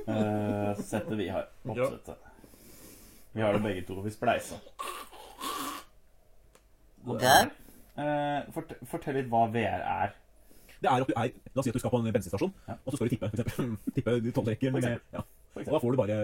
VR-settet 0.08 1.16
vi 1.20 1.28
har. 1.30 1.46
Oppsettet. 1.66 2.18
Vi 3.36 3.42
har 3.44 3.52
det 3.54 3.62
begge 3.62 3.82
to. 3.84 4.00
Vi 4.02 4.12
spleisa. 4.12 4.56
Okay. 7.06 7.46
Uh, 7.98 8.06
eh, 8.06 8.54
fort, 8.56 8.72
Fortell 8.90 9.20
litt 9.20 9.28
hva 9.30 9.46
VR 9.52 9.84
er. 9.84 10.14
Det 10.82 10.90
er 10.92 11.02
at 11.02 11.08
du 11.08 11.14
er 11.16 11.32
La 11.56 11.60
oss 11.62 11.66
si 11.66 11.70
at 11.72 11.76
du 11.76 11.80
skal 11.80 11.92
på 11.94 12.00
en 12.02 12.12
bensinstasjon, 12.14 12.54
Ja. 12.68 12.74
og 12.86 12.92
så 12.92 12.98
skal 12.98 13.08
du 13.10 13.14
tippe. 13.16 13.30
For 13.30 13.38
eksempel. 13.44 13.78
tippe 13.96 14.32
tolv 14.36 14.48
rekker. 14.52 14.72
Med- 14.76 15.02
Ja. 15.14 15.22
Og 15.56 15.64
da 15.66 15.80
får 15.80 15.92
du 15.92 15.98
bare 15.98 16.16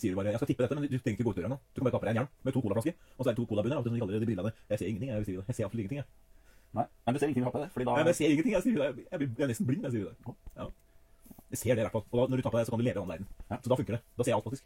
sier 0.00 0.14
du 0.14 0.16
bare 0.16 0.30
Jeg 0.32 0.38
skal 0.40 0.48
tippe 0.48 0.62
dette, 0.64 0.74
men 0.78 0.88
du 0.88 0.96
trenger 0.98 1.18
ikke 1.18 1.24
gå 1.28 1.32
ut 1.34 1.36
døra 1.42 1.48
nå. 1.52 1.58
Du 1.74 1.80
kan 1.80 1.84
bare 1.90 1.92
ta 1.92 1.98
på 2.00 2.06
deg 2.08 2.14
en 2.16 2.20
hjelm 2.22 2.28
med 2.44 2.52
to 2.56 2.60
colaflasker, 2.64 2.94
og 3.18 3.24
så 3.24 3.28
er 3.28 3.34
det 3.34 3.40
to 3.42 3.46
colabunner. 3.50 3.82
Sånn 3.84 3.92
de 3.92 4.00
kaller 4.00 4.20
de 4.22 4.28
brillene 4.30 4.52
Jeg 4.70 4.78
ser 4.78 4.86
ingenting. 4.88 5.10
Jeg, 5.12 5.26
det. 5.26 5.34
jeg 5.48 5.54
ser 5.58 5.64
absolutt 5.68 5.82
ingenting. 5.84 6.00
Jeg. 6.00 6.06
Nei, 6.78 6.84
men 7.06 7.14
du 7.14 7.18
ser 7.20 7.28
ingenting 7.28 7.52
på 7.52 7.60
det. 7.62 7.68
Fordi 7.74 7.84
da 7.84 7.92
Nei, 7.92 8.02
men 8.04 8.10
jeg 8.12 8.16
ser 8.20 8.30
ingenting. 8.32 8.52
Jeg, 8.56 8.62
sier 8.62 8.78
det. 8.78 9.04
jeg, 9.12 9.18
blir, 9.20 9.28
jeg 9.38 9.44
er 9.44 9.50
nesten 9.52 9.66
blind. 9.68 9.82
Jeg 9.88 9.92
sier 9.92 10.04
det. 10.08 10.34
Ja. 10.56 10.66
Jeg 11.52 11.58
ser 11.58 11.74
det 11.74 11.80
i 11.80 11.84
hvert 11.88 11.92
fall. 11.96 12.04
Og 12.12 12.16
da, 12.20 12.24
når 12.32 12.36
du 12.36 12.42
tar 12.44 12.52
på 12.54 12.58
deg, 12.60 12.66
så 12.68 12.72
kan 12.74 12.80
du 12.80 12.84
leve 12.88 12.96
i 12.96 13.02
annen 13.02 13.12
verden. 13.12 13.28
Ja. 13.50 13.56
Så 13.64 13.68
da 13.72 13.76
funker 13.80 13.96
det. 13.96 14.00
Da 14.16 14.22
ser 14.24 14.30
jeg 14.32 14.36
alt, 14.38 14.44
faktisk. 14.48 14.64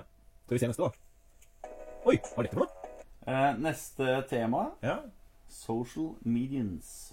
Ja. 0.00 0.04
Skal 0.44 0.54
vi 0.56 0.60
se 0.64 0.70
neste, 0.70 0.84
da? 0.84 1.70
Oi, 2.08 2.16
hva 2.16 2.36
er 2.40 2.48
dette 2.48 2.56
for 2.56 2.64
noe? 2.64 2.96
eh, 3.28 3.52
Neste 3.60 4.06
tema 4.28 4.62
Ja. 4.84 4.98
social 5.48 6.14
mediums. 6.24 7.12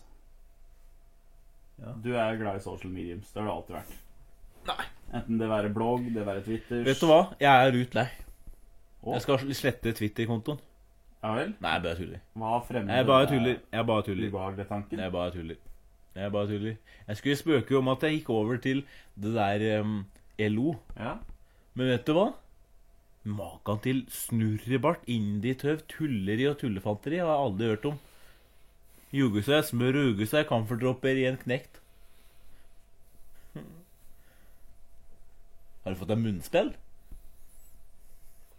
Ja. 1.77 1.93
Du 2.03 2.11
er 2.15 2.37
glad 2.39 2.59
i 2.59 2.63
social 2.63 2.93
mediums. 2.93 3.31
Det 3.31 3.41
har 3.41 3.49
du 3.49 3.53
alltid 3.53 3.77
vært. 3.77 3.97
Nei. 4.67 4.85
Enten 5.17 5.39
det 5.39 5.49
være 5.49 5.69
blogg, 5.71 6.07
det 6.11 6.25
være 6.27 6.41
Twitter 6.43 6.81
Vet 6.83 6.99
du 6.99 7.05
hva? 7.07 7.21
Jeg 7.39 7.67
er 7.67 7.77
ut 7.77 7.93
lei. 7.95 8.07
Å? 9.05 9.13
Jeg 9.13 9.23
skal 9.23 9.53
slette 9.55 9.93
Twitter-kontoen. 9.95 10.59
Ja 11.23 11.31
vel? 11.33 11.53
Nei, 11.63 11.71
jeg 11.77 11.83
bare 11.85 11.97
tuller. 11.97 12.19
Hva 12.37 12.57
fremmer 12.67 12.97
Jeg 12.99 13.07
bare 13.07 13.29
tuller. 13.31 13.61
Jeg 13.73 13.87
bare 13.91 14.05
tuller. 14.07 14.33
Ubehagelig 14.33 14.65
tanken? 14.69 15.01
Jeg 15.01 15.13
bare 15.15 15.33
tuller. 15.33 15.61
Jeg 16.17 16.33
bare 16.33 16.49
tuller. 16.51 16.75
Jeg 17.07 17.19
skulle 17.21 17.39
spøke 17.39 17.77
om 17.77 17.93
at 17.93 18.03
jeg 18.05 18.17
gikk 18.17 18.29
over 18.35 18.59
til 18.61 18.83
det 19.15 19.33
der 19.37 19.65
um, 19.81 19.95
LO. 20.39 20.75
Ja. 20.97 21.15
Men 21.77 21.91
vet 21.93 22.05
du 22.07 22.13
hva? 22.17 22.27
Makan 23.27 23.81
til 23.83 24.03
snurrebart, 24.13 25.03
indietøv, 25.11 25.81
tulleri 25.91 26.47
og 26.47 26.59
tullefanteri 26.61 27.19
har 27.19 27.31
jeg 27.31 27.47
aldri 27.47 27.71
hørt 27.73 27.87
om. 27.89 27.97
Juge 29.15 29.43
seg, 29.45 29.63
smør 29.63 29.95
og 30.01 30.09
uge 30.13 30.27
seg, 30.27 30.47
camferdropper 30.49 31.19
i 31.19 31.27
en 31.29 31.39
knekt. 31.39 31.79
Har 35.83 35.93
du 35.93 35.99
fått 36.01 36.11
deg 36.11 36.19
munnspill? 36.19 36.73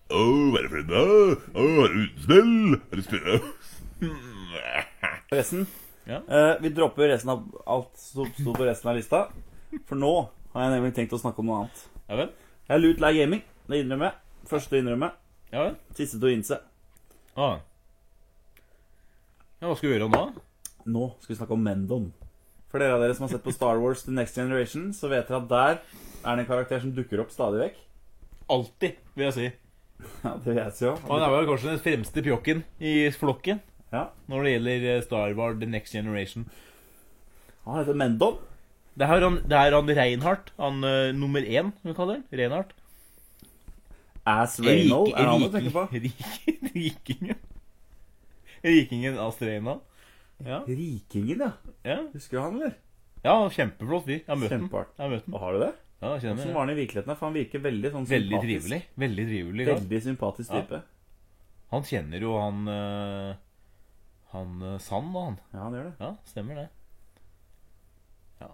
Å, 0.09 0.21
hva 0.49 0.63
er 0.63 0.65
det 0.65 0.71
for 0.73 0.81
en 0.81 0.89
da? 0.89 1.03
Å, 1.53 1.67
er 1.85 1.93
det 1.93 2.07
utespill? 2.07 2.79
Er 2.79 2.97
det 2.97 3.05
spill? 3.05 3.43
Resten? 5.37 5.67
Ja. 6.09 6.23
Eh, 6.25 6.55
vi 6.65 6.73
dropper 6.73 7.11
resten 7.13 7.35
av 7.35 7.43
alt 7.69 7.93
som 8.01 8.31
sto 8.33 8.55
på 8.57 8.65
resten 8.65 8.89
av 8.89 8.97
lista. 8.97 9.27
For 9.85 10.01
nå 10.01 10.15
har 10.55 10.65
jeg 10.65 10.79
nemlig 10.79 10.95
tenkt 10.97 11.13
å 11.13 11.21
snakke 11.21 11.45
om 11.45 11.51
noe 11.51 11.59
annet. 11.67 11.83
Ja 12.09 12.23
vel? 12.23 12.33
Jeg 12.65 12.77
er 12.79 12.81
lut 12.87 13.05
lei 13.05 13.13
gaming. 13.19 13.45
Det 13.69 13.83
innrømmer 13.83 14.09
jeg. 14.09 14.49
Første 14.49 14.79
å 14.79 14.81
innrømme. 14.81 15.11
Ja 15.53 15.67
vel? 15.67 15.77
Siste 15.99 16.17
til 16.17 16.31
å 16.31 16.33
innse. 16.33 16.63
Ah. 17.37 17.61
Ja, 19.59 19.67
hva 19.69 19.75
skal 19.79 19.89
vi 19.91 19.97
gjøre 19.97 20.09
nå? 20.13 20.23
Nå 20.89 21.05
skal 21.23 21.33
vi 21.35 21.39
snakke 21.41 21.57
om 21.57 21.65
Mendon. 21.67 22.09
For 22.71 22.83
dere 22.83 22.95
av 22.95 23.03
dere 23.03 23.15
som 23.17 23.25
har 23.27 23.33
sett 23.33 23.45
på 23.45 23.53
Star 23.55 23.81
Wars 23.83 24.05
The 24.07 24.13
Next 24.15 24.37
Generation, 24.39 24.91
så 24.95 25.09
vet 25.11 25.27
dere 25.31 25.41
at 25.41 25.49
der 25.51 25.79
er 25.79 26.37
det 26.39 26.45
en 26.45 26.51
karakter 26.51 26.83
som 26.83 26.93
dukker 26.95 27.23
opp 27.25 27.33
stadig 27.35 27.63
vekk. 27.65 27.81
Alltid, 28.55 29.01
vil 29.17 29.27
jeg 29.29 29.37
si. 29.37 29.49
Ja, 30.23 30.37
det 30.45 30.55
vet 30.55 30.79
jeg 30.81 30.93
Og 30.95 31.09
han 31.11 31.25
er 31.27 31.33
vel 31.35 31.49
kanskje 31.49 31.73
den 31.73 31.81
fremste 31.83 32.23
pjokken 32.23 32.61
i 32.79 32.93
flokken 33.11 33.59
Ja, 33.91 34.05
når 34.31 34.45
det 34.47 34.53
gjelder 34.53 34.85
eh, 34.93 35.01
Star 35.03 35.35
Wars 35.35 35.59
The 35.59 35.67
Next 35.73 35.97
Generation. 35.97 36.45
Han 37.67 37.81
heter 37.81 37.99
Mendon. 37.99 38.39
Det 38.99 39.07
er 39.09 39.25
han, 39.27 39.41
det 39.49 39.59
er 39.59 39.75
han 39.75 39.91
Reinhardt, 39.99 40.53
han 40.59 40.79
uh, 40.87 41.11
nummer 41.15 41.43
én, 41.43 41.73
som 41.81 41.91
vi 41.91 41.97
kaller 41.99 42.19
han. 42.21 42.25
Reinhardt. 42.35 42.73
Ass 44.29 44.59
Reynold 44.63 45.13
er 45.17 45.29
han 45.33 45.43
du 45.43 45.51
tenker 45.53 45.75
på. 45.75 45.85
rik- 46.75 47.15
Rikingen. 48.65 49.19
Astreina. 49.19 49.79
Ja. 50.45 50.61
Rikingen, 50.67 51.41
ja. 51.41 51.53
Ja. 51.85 51.99
Husker 52.13 52.37
du 52.39 52.43
han, 52.43 52.57
eller? 52.61 52.75
ja, 53.25 53.35
kjempeflott 53.51 54.05
fyr. 54.07 54.19
Jeg 54.21 54.29
har 54.29 54.37
møtt. 54.39 54.53
Kjempeart. 54.53 54.93
Ham. 54.99 55.15
Og 55.35 55.41
har 55.43 55.53
du 55.53 55.59
det? 55.65 55.73
Ja, 56.01 56.13
jeg 56.15 56.21
kjenner 56.23 56.37
Hvordan 56.45 56.55
var 56.55 56.63
han 56.67 56.71
i 56.71 56.79
virkeligheten? 56.79 57.17
For 57.19 57.27
han 57.27 57.35
virker 57.35 57.63
veldig 57.65 57.91
sånn 57.91 58.05
Veldig 58.07 58.37
sympatisk. 58.39 58.67
trivelig. 58.69 58.81
Veldig 59.03 59.25
trivelig. 59.33 59.67
Ja. 59.67 59.75
Veldig 59.75 60.01
sympatisk 60.05 60.53
Ja. 60.55 60.61
type. 60.63 60.83
Han 61.73 61.83
kjenner 61.85 62.23
jo 62.23 62.37
han 62.39 62.69
eh, 62.69 63.35
Han 64.33 64.63
eh, 64.63 64.79
Sand, 64.79 65.11
da, 65.15 65.25
han. 65.27 65.39
Ja, 65.53 65.59
han 65.65 65.75
gjør 65.75 65.89
det. 65.89 65.95
Ja, 66.01 66.11
stemmer 66.31 66.55
det. 66.63 66.69
Ja. 68.41 68.51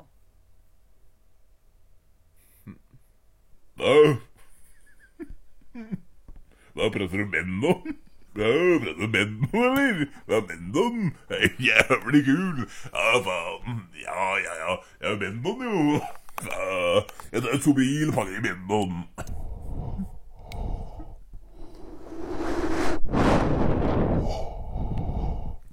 Da 3.76 3.92
Da 6.74 6.88
prater 6.90 7.18
du 7.22 7.26
menn 7.30 7.52
nå. 7.62 7.74
Ja, 8.36 8.44
er 8.44 9.06
Mendon, 9.06 9.54
eller? 9.54 10.06
Ja. 10.28 10.40
Det 11.28 11.36
er 11.40 11.48
jævlig 11.58 12.24
kul. 12.24 12.68
Ja, 12.94 13.20
faen. 13.22 13.80
Ja, 14.02 14.36
ja, 14.46 14.54
ja. 14.62 14.76
Ja, 15.02 15.16
Mendon, 15.16 15.62
jo. 15.62 16.00
Ja, 16.42 17.00
jeg 17.32 17.42
tar 17.42 17.58
to 17.64 17.72
bil, 17.72 18.12
fanger 18.12 18.38
i 18.38 18.42
Mendon. 18.42 19.04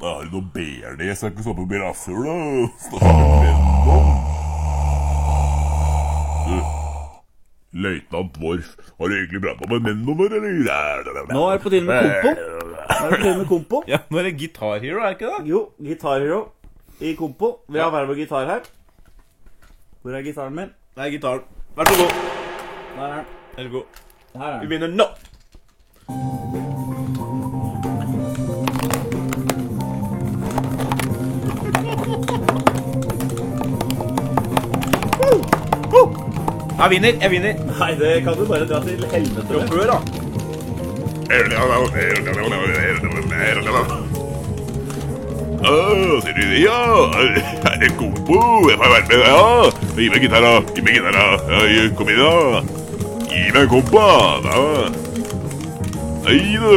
Da 0.02 0.13
har 0.13 0.24
du 0.26 0.38
noe 0.38 0.45
bearnés, 0.54 1.21
jeg 1.24 1.32
ikke 1.34 1.43
stå 1.45 1.54
på 1.58 1.65
brasser, 1.65 2.21
da. 2.26 2.38
Snakker 2.86 3.13
med 3.17 3.41
Mendon. 3.41 4.10
Du, 6.45 6.81
Løytnant 7.72 8.36
Worf, 8.44 8.76
har 9.00 9.08
du 9.08 9.14
egentlig 9.16 9.42
prata 9.42 9.68
med 9.72 9.80
Mendon, 9.86 10.20
eller? 10.28 11.32
Nå 11.32 11.44
er 11.48 11.56
det 11.56 11.64
på 11.64 11.70
tide 11.72 11.86
med 11.88 11.96
kompo. 12.04 12.32
Nå 12.36 13.06
er 13.06 13.10
det 13.10 13.18
på 13.18 13.24
tide 13.24 13.38
med 13.38 13.48
kompo. 13.48 13.84
Ja, 13.88 13.98
nå 14.12 14.20
er 14.20 14.24
det 14.28 14.34
Guitar 14.42 14.84
Hero, 14.84 15.00
er 15.00 15.06
det 15.06 15.16
ikke 15.16 15.32
det? 15.32 15.40
Jo, 15.48 15.62
Guitar 15.80 16.20
Hero 16.20 16.42
i 17.00 17.16
kompo. 17.16 17.54
Vi 17.72 17.80
har 17.80 17.90
hver 17.96 18.06
vår 18.12 18.20
gitar 18.20 18.46
her. 18.46 18.60
Hvor 20.02 20.12
er 20.18 20.22
gitaren 20.28 20.56
min? 20.56 20.70
Det 20.96 21.06
er 21.06 21.10
gitaren. 21.16 21.42
Vær 21.78 21.86
så 21.86 21.96
god. 22.04 22.12
Der 22.98 23.04
er 23.08 23.16
den. 23.16 23.26
Vær 23.56 23.64
så 23.64 23.70
god. 23.70 23.84
Her 24.36 24.46
er 24.46 24.52
den. 24.52 24.62
Vi 24.62 24.68
begynner 24.68 24.88
nå. 24.88 25.08
Jeg 36.82 36.89
vinner. 36.89 37.13
Jeg 37.22 37.30
vinner. 37.32 37.54
Nei, 37.80 37.91
det 38.00 38.24
kan 38.26 38.34
du 38.38 38.46
bare 38.50 38.65
dra 38.65 38.80
til 38.82 39.04
helvete 39.12 39.54
med. 39.54 39.67
Før, 39.70 39.86
da. 39.91 39.98
Å, 45.62 45.76
ser 46.26 46.34
du 46.34 46.41
det, 46.41 46.63
ja? 46.63 46.80
Er 47.70 47.78
det 47.84 47.91
kompo? 48.00 48.39
Jeg 48.65 48.80
får 48.82 48.96
være 48.96 49.06
med, 49.12 49.22
ja. 49.30 49.46
Gi 50.00 50.10
meg 50.10 50.26
gitara. 50.26 50.56
Gi 50.74 50.82
meg 50.88 50.98
gitara. 50.98 51.28
Ja, 51.70 51.86
kom 52.00 52.10
igjen, 52.10 52.26
da. 52.26 52.63
Gi 53.30 53.46
meg 53.54 53.70
kompa. 53.70 54.08
Da. 54.48 54.58
Hei, 56.26 56.41
du. 56.58 56.76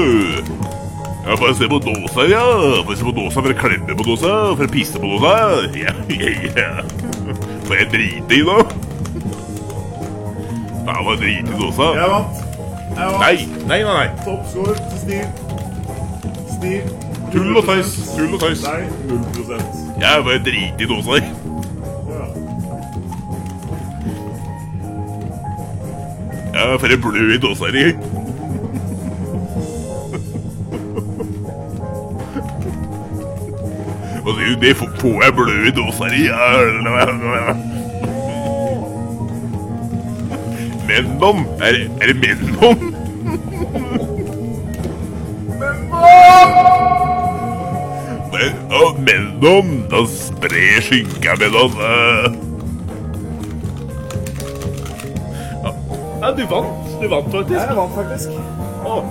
Ja, 1.24 1.32
bare 1.40 1.54
se 1.56 1.64
på 1.72 1.80
dåsa, 1.80 2.28
ja. 2.28 2.44
Bare 2.84 3.00
se 3.00 3.08
på 3.08 3.16
dåsa 3.16 3.40
for 3.40 3.56
å 3.56 3.60
klemme 3.64 3.96
på 3.96 4.10
dåsa. 4.12 4.36
For 4.52 4.68
å 4.68 4.72
pisse 4.76 5.00
på 5.00 5.16
dåsa. 5.16 5.64
Ja, 5.80 5.96
ja, 6.12 6.36
ja. 6.60 6.72
Får 7.64 7.78
jeg 7.80 7.94
drite 7.96 8.36
i, 8.36 8.44
da? 8.44 8.83
Ja, 10.86 11.04
var 11.04 11.16
dritings 11.16 11.64
også. 11.64 11.94
Jeg 11.94 12.08
vant. 12.10 12.36
Jeg 12.96 13.06
vant. 13.06 13.20
Nei, 13.20 13.36
nei, 13.66 13.82
nei. 13.82 13.94
nei. 13.94 14.08
Toppscore 14.24 14.74
til 14.74 14.98
Stiv. 14.98 15.24
Stiv. 16.56 16.80
Tull 17.32 17.56
og 17.56 17.64
tøys. 17.64 17.94
Tull 18.16 18.34
og 18.34 18.40
tøys. 18.40 18.62
Nei, 18.62 18.80
0 19.08 19.24
Jeg 20.00 20.24
var 20.24 20.32
dåsa 20.88 21.10
di. 21.18 21.24
Ja. 22.12 22.24
Ja, 26.54 26.76
for 26.76 26.86
en 26.86 27.00
blø 27.00 27.34
i 27.34 27.38
dåsa 27.38 27.70
di. 27.72 27.84
Og 34.24 34.32
det, 34.38 34.60
det 34.62 34.76
får 34.76 35.22
jeg 35.24 35.34
blø 35.34 35.56
i 35.66 35.70
dåsa 35.70 36.04
di. 36.12 37.73
Mennom? 40.88 41.44
Er, 41.62 41.78
er 42.00 42.12
det 42.12 42.16
Mennom? 42.22 42.90
Men, 48.32 48.56
og 48.74 48.98
Mennom, 49.06 49.68
da 49.92 50.02
sprer 50.10 50.80
skygga 50.84 51.36
med 51.40 51.54
oss. 51.60 51.76
eh. 51.78 52.32
Ja, 56.24 56.30
du 56.32 56.44
vant. 56.48 56.88
Du 57.02 57.08
vant, 57.12 57.28
faktisk. 57.32 57.60
Jeg 57.60 57.76
vant 57.76 57.94
faktisk. 57.94 58.28
Og 58.88 59.04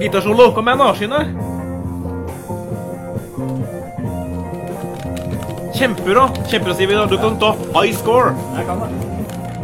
Gitarsolo. 0.00 0.50
Kom 0.54 0.68
igjen, 0.68 1.10
deg. 1.10 1.26
Kjempebra. 5.76 6.28
Kjempebra, 6.46 6.74
Sivi. 6.78 6.94
Du 7.10 7.18
kan 7.20 7.38
ta 7.42 7.52
high 7.74 7.92
score. 7.98 8.32
Jeg 8.56 8.66
kan 8.70 8.84
det. 8.86 9.15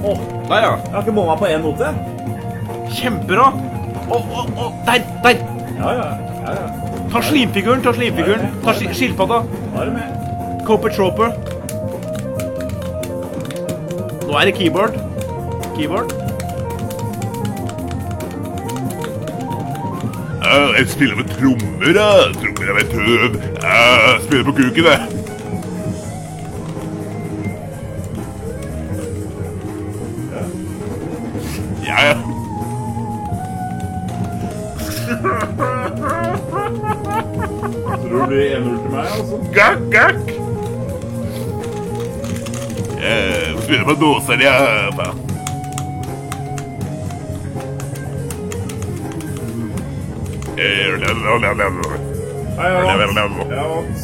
Der, 0.03 0.57
ja. 0.59 0.71
Jeg 0.77 0.93
har 0.93 1.01
ikke 1.05 1.13
bomma 1.15 1.37
på 1.39 1.47
én 1.47 1.63
note. 1.63 1.93
Kjempebra. 2.93 3.49
Å, 4.11 4.19
å, 4.19 4.43
å. 4.59 4.67
Der, 4.89 5.05
der. 5.25 5.43
Ja, 5.79 5.93
ja. 5.99 6.09
ja, 6.43 6.57
ja. 6.59 6.67
Ta 7.13 7.23
slimfiguren. 7.29 7.83
Ta 7.85 7.93
slimfiguren. 7.97 8.49
Ta 8.65 8.75
sk- 8.79 8.93
skilpadda. 8.99 9.43
Er. 9.79 9.93
Coper 10.67 10.93
Troper. 10.97 11.33
Nå 14.27 14.37
er 14.41 14.49
det 14.51 14.57
keyboard. 14.59 14.99
Keyboard. 15.77 16.13
Jeg 20.77 20.89
spiller 20.91 21.17
med 21.17 21.29
trommer, 21.33 21.93
da. 21.97 22.09
Trommer 22.35 22.71
er 22.71 22.75
med 22.75 22.91
tøv. 22.93 23.37
Jeg 23.63 24.23
spiller 24.27 24.45
på 24.45 24.53
kuken, 24.59 24.85
jeg. 24.85 25.22
La, 53.15 53.25
la. 53.27 53.45
Jeg 53.49 53.67
vant. 53.73 53.99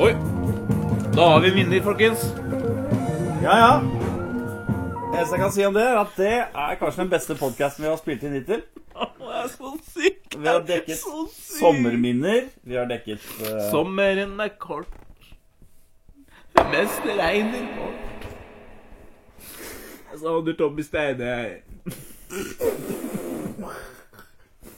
Oi. 0.00 0.12
Da 1.16 1.22
har 1.32 1.40
vi 1.40 1.50
vinner, 1.50 1.82
folkens. 1.82 2.20
Ja, 3.42 3.54
ja. 3.58 3.72
Eneste 5.08 5.34
jeg 5.34 5.42
kan 5.42 5.52
si 5.52 5.66
om 5.66 5.74
det, 5.74 5.82
er 5.82 5.98
at 5.98 6.12
det 6.16 6.34
er 6.38 6.78
kanskje 6.78 7.02
den 7.02 7.10
beste 7.10 7.34
podkasten 7.34 7.84
vi 7.84 7.90
har 7.90 7.98
spilt 7.98 8.22
inn 8.22 8.38
hittil. 8.38 8.62
Det 8.94 9.34
er 9.42 9.48
så 9.50 9.74
sykt. 9.90 10.17
Vi 10.38 10.48
har 10.48 10.60
dekket 10.60 10.98
sommerminner. 11.58 12.48
Vi 12.62 12.76
har 12.76 12.86
dekket 12.86 13.20
uh... 13.40 13.70
Sommeren 13.70 14.40
er 14.40 14.48
kort. 14.58 14.86
Det 16.54 16.64
meste 16.72 17.16
regner 17.18 17.66
bort. 17.76 18.28
Savner 20.18 20.52
Tommy 20.58 20.82
Steine. 20.82 21.62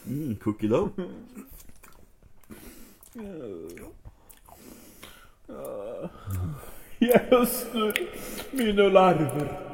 mm, 0.04 0.36
Cookie 0.36 0.68
dough. 0.68 0.90
Jeg 7.00 7.20
høster 7.30 7.92
mine 8.52 8.88
larver. 8.92 9.69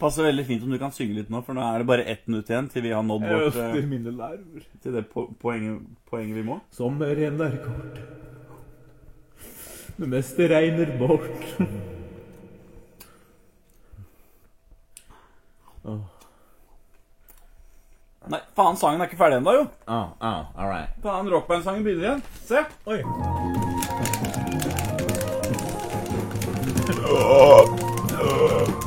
Passer 0.00 0.26
veldig 0.26 0.44
fint 0.46 0.64
om 0.66 0.72
du 0.72 0.78
kan 0.80 0.92
synge 0.94 1.16
litt 1.20 1.30
nå, 1.32 1.40
for 1.46 1.56
nå 1.56 1.64
er 1.64 1.80
det 1.82 1.88
bare 1.88 2.04
ett 2.04 2.26
minutt 2.28 2.50
igjen 2.50 2.68
til 2.72 2.84
vi 2.84 2.92
har 2.92 3.04
nådd 3.06 3.24
vårt, 3.24 3.44
høster 3.48 3.78
eh, 3.80 3.88
mine 3.88 4.12
larver. 4.12 4.64
til 4.82 4.96
det 4.96 5.04
po 5.12 5.26
poenget, 5.40 5.82
poenget 6.10 6.36
vi 6.36 6.44
må. 6.46 6.60
Sommeren 6.74 7.40
er 7.46 7.58
kort. 7.64 8.00
Det 9.96 10.08
meste 10.12 10.48
regner 10.52 10.90
bort. 11.00 11.46
Nei, 18.26 18.40
faen, 18.58 18.76
sangen 18.76 19.00
er 19.00 19.06
ikke 19.06 19.20
ferdig 19.20 19.38
ennå, 19.38 19.52
jo. 19.54 19.66
Oh, 19.86 20.08
oh, 20.18 20.50
all 20.58 20.68
right. 20.68 20.90
Faen, 21.04 21.30
rockband-sangen 21.30 21.86
begynner 21.86 22.04
igjen. 22.08 22.22
Se. 22.42 22.66
Oi. 22.90 23.00
Ja. 28.16 28.85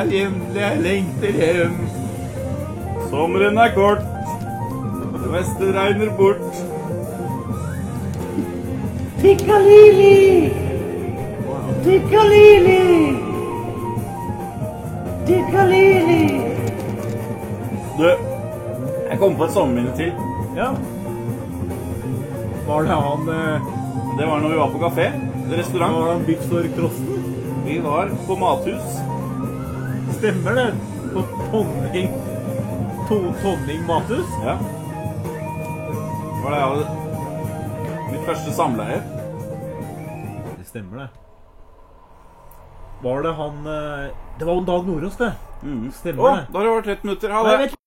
Jeg 0.00 0.08
hjemler, 0.16 0.60
jeg 0.60 0.76
lengter 0.80 1.34
hjem. 1.36 1.74
Sommeren 3.10 3.58
er 3.60 3.72
kort. 3.74 4.06
Det 5.12 5.26
meste 5.28 5.66
regner 5.76 6.08
bort. 6.16 6.54
Tikkalili! 9.20 10.14
Tikkalili! 11.84 12.78
Tikkalili! 15.28 16.18
Du, 18.00 18.08
jeg 18.08 19.20
kom 19.20 19.36
på 19.36 19.50
et 19.50 19.54
sommerminne 19.58 19.92
til. 20.00 20.16
Ja. 20.56 20.72
Var 22.70 22.88
det 22.88 23.02
han 23.04 23.30
eh, 23.36 23.70
Det 24.16 24.32
var 24.32 24.40
når 24.40 24.48
vi 24.48 24.64
var 24.64 24.72
på 24.72 24.84
kafé. 24.88 25.12
Restaurant. 25.52 26.00
Var 26.00 26.08
det 26.08 26.16
han 26.16 26.28
Victor 26.32 26.74
Crossen? 26.78 27.32
Vi 27.68 27.82
var 27.84 28.16
på 28.24 28.40
mathus. 28.40 29.00
Stemmer 30.20 30.52
det? 30.54 30.74
På 31.14 31.22
Tonning 31.50 32.10
to, 33.08 33.16
Tonning 33.42 33.86
mathus? 33.86 34.26
Ja. 34.44 34.58
Det 34.60 36.42
var 36.44 36.50
det 36.50 36.58
jeg 36.60 36.68
hadde 36.68 38.12
mitt 38.12 38.26
første 38.28 38.52
samleie. 38.52 39.00
Det 40.58 40.66
stemmer, 40.68 41.06
det. 41.06 41.08
Var 43.00 43.22
det 43.24 43.32
han 43.38 43.66
eh, 43.72 44.10
Det 44.38 44.44
var 44.44 44.58
jo 44.60 44.64
Dag 44.68 44.86
Nordås, 44.92 45.16
det. 45.16 45.32
Mm. 45.64 45.86
Stemmer 45.96 46.20
Å, 46.26 46.34
det. 46.36 46.46
da 46.52 46.58
har 46.60 46.68
det 46.68 46.74
vært 46.76 46.90
30 46.92 47.08
minutter. 47.08 47.32
Ha 47.38 47.44
det. 47.48 47.79